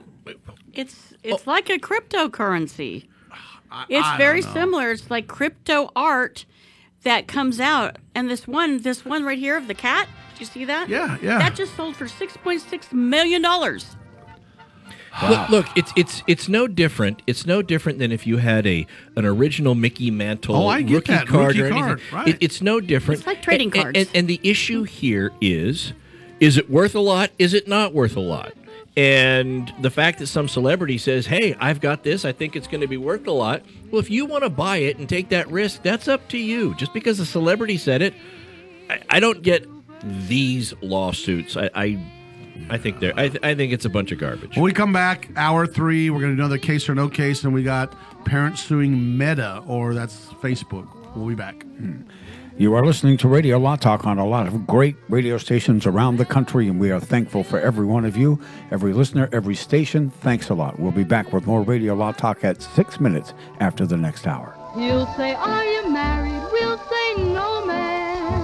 [0.75, 1.51] It's it's oh.
[1.51, 3.09] like a cryptocurrency.
[3.75, 4.61] I- It's I very don't know.
[4.61, 4.91] similar.
[4.93, 6.45] It's like crypto art
[7.03, 10.09] that comes out, and this one, this one right here of the cat.
[10.35, 10.89] Do you see that?
[10.89, 11.39] Yeah, yeah.
[11.39, 13.97] That just sold for six point six million dollars.
[15.29, 17.23] Look, look, it's it's it's no different.
[17.29, 18.85] It's no different than if you had a
[19.17, 21.85] an original Mickey Mantle Oh, I get rookie that, card rookie or anything.
[21.85, 22.29] card, right.
[22.29, 23.21] It- it's no different.
[23.21, 23.99] It's like trading And- cards.
[23.99, 25.93] And, and the issue here is,
[26.41, 27.31] is it worth a lot?
[27.39, 28.55] Is it not worth a lot?
[28.97, 32.25] And the fact that some celebrity says, "Hey, I've got this.
[32.25, 34.77] I think it's going to be worth a lot." Well, if you want to buy
[34.79, 36.75] it and take that risk, that's up to you.
[36.77, 38.15] Just because a celebrity said it,
[38.89, 39.67] I, I don't get
[40.29, 41.57] these lawsuits.
[41.57, 41.71] I.
[41.75, 41.99] I
[42.71, 43.13] I think they're.
[43.19, 44.55] I, th- I think it's a bunch of garbage.
[44.55, 47.43] When we come back, hour three, we're going to do another case or no case,
[47.43, 50.87] and we got parents suing Meta, or that's Facebook.
[51.17, 51.65] We'll be back.
[51.65, 52.03] Hmm.
[52.57, 56.19] You are listening to Radio Law Talk on a lot of great radio stations around
[56.19, 58.39] the country, and we are thankful for every one of you,
[58.71, 60.11] every listener, every station.
[60.11, 60.79] Thanks a lot.
[60.79, 64.55] We'll be back with more Radio Law Talk at six minutes after the next hour.
[64.77, 66.41] He'll say, Are you married?
[66.53, 68.41] We'll say, No, man.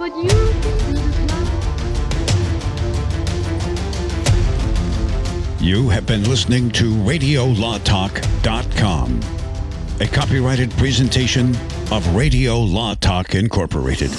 [0.00, 1.46] But you can do this now.
[5.60, 9.20] You have been listening to RadioLawTalk.com,
[10.00, 11.54] a copyrighted presentation
[11.92, 14.10] of Radio Law Talk Incorporated.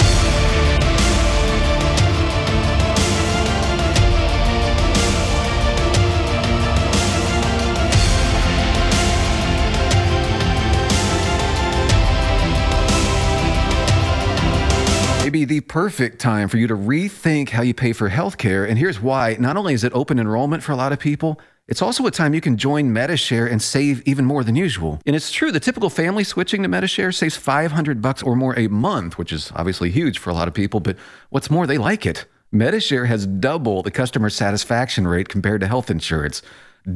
[15.31, 18.67] Be the perfect time for you to rethink how you pay for healthcare.
[18.67, 19.37] And here's why.
[19.39, 22.33] Not only is it open enrollment for a lot of people, it's also a time
[22.33, 24.99] you can join Medi-Share and save even more than usual.
[25.05, 28.67] And it's true, the typical family switching to Medi-Share saves 500 bucks or more a
[28.67, 30.97] month, which is obviously huge for a lot of people, but
[31.29, 32.25] what's more, they like it.
[32.51, 36.41] Medi-Share has double the customer satisfaction rate compared to health insurance.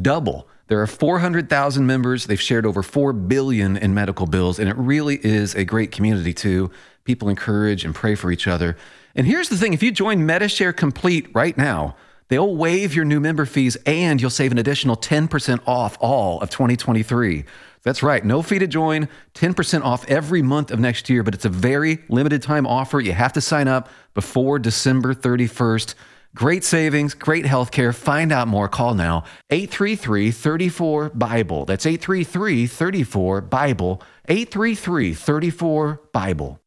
[0.01, 0.49] Double.
[0.67, 2.25] There are 400,000 members.
[2.25, 6.33] They've shared over 4 billion in medical bills, and it really is a great community
[6.33, 6.71] too.
[7.03, 8.75] People encourage and pray for each other.
[9.15, 11.95] And here's the thing, if you join Medi-Share Complete right now,
[12.27, 16.49] They'll waive your new member fees and you'll save an additional 10% off all of
[16.49, 17.45] 2023.
[17.83, 21.45] That's right, no fee to join, 10% off every month of next year, but it's
[21.45, 22.99] a very limited time offer.
[22.99, 25.93] You have to sign up before December 31st.
[26.35, 27.93] Great savings, great health care.
[27.93, 28.67] Find out more.
[28.67, 31.63] Call now 833 34 Bible.
[31.63, 34.01] That's 833 34 Bible.
[34.27, 36.59] 833 34 Bible.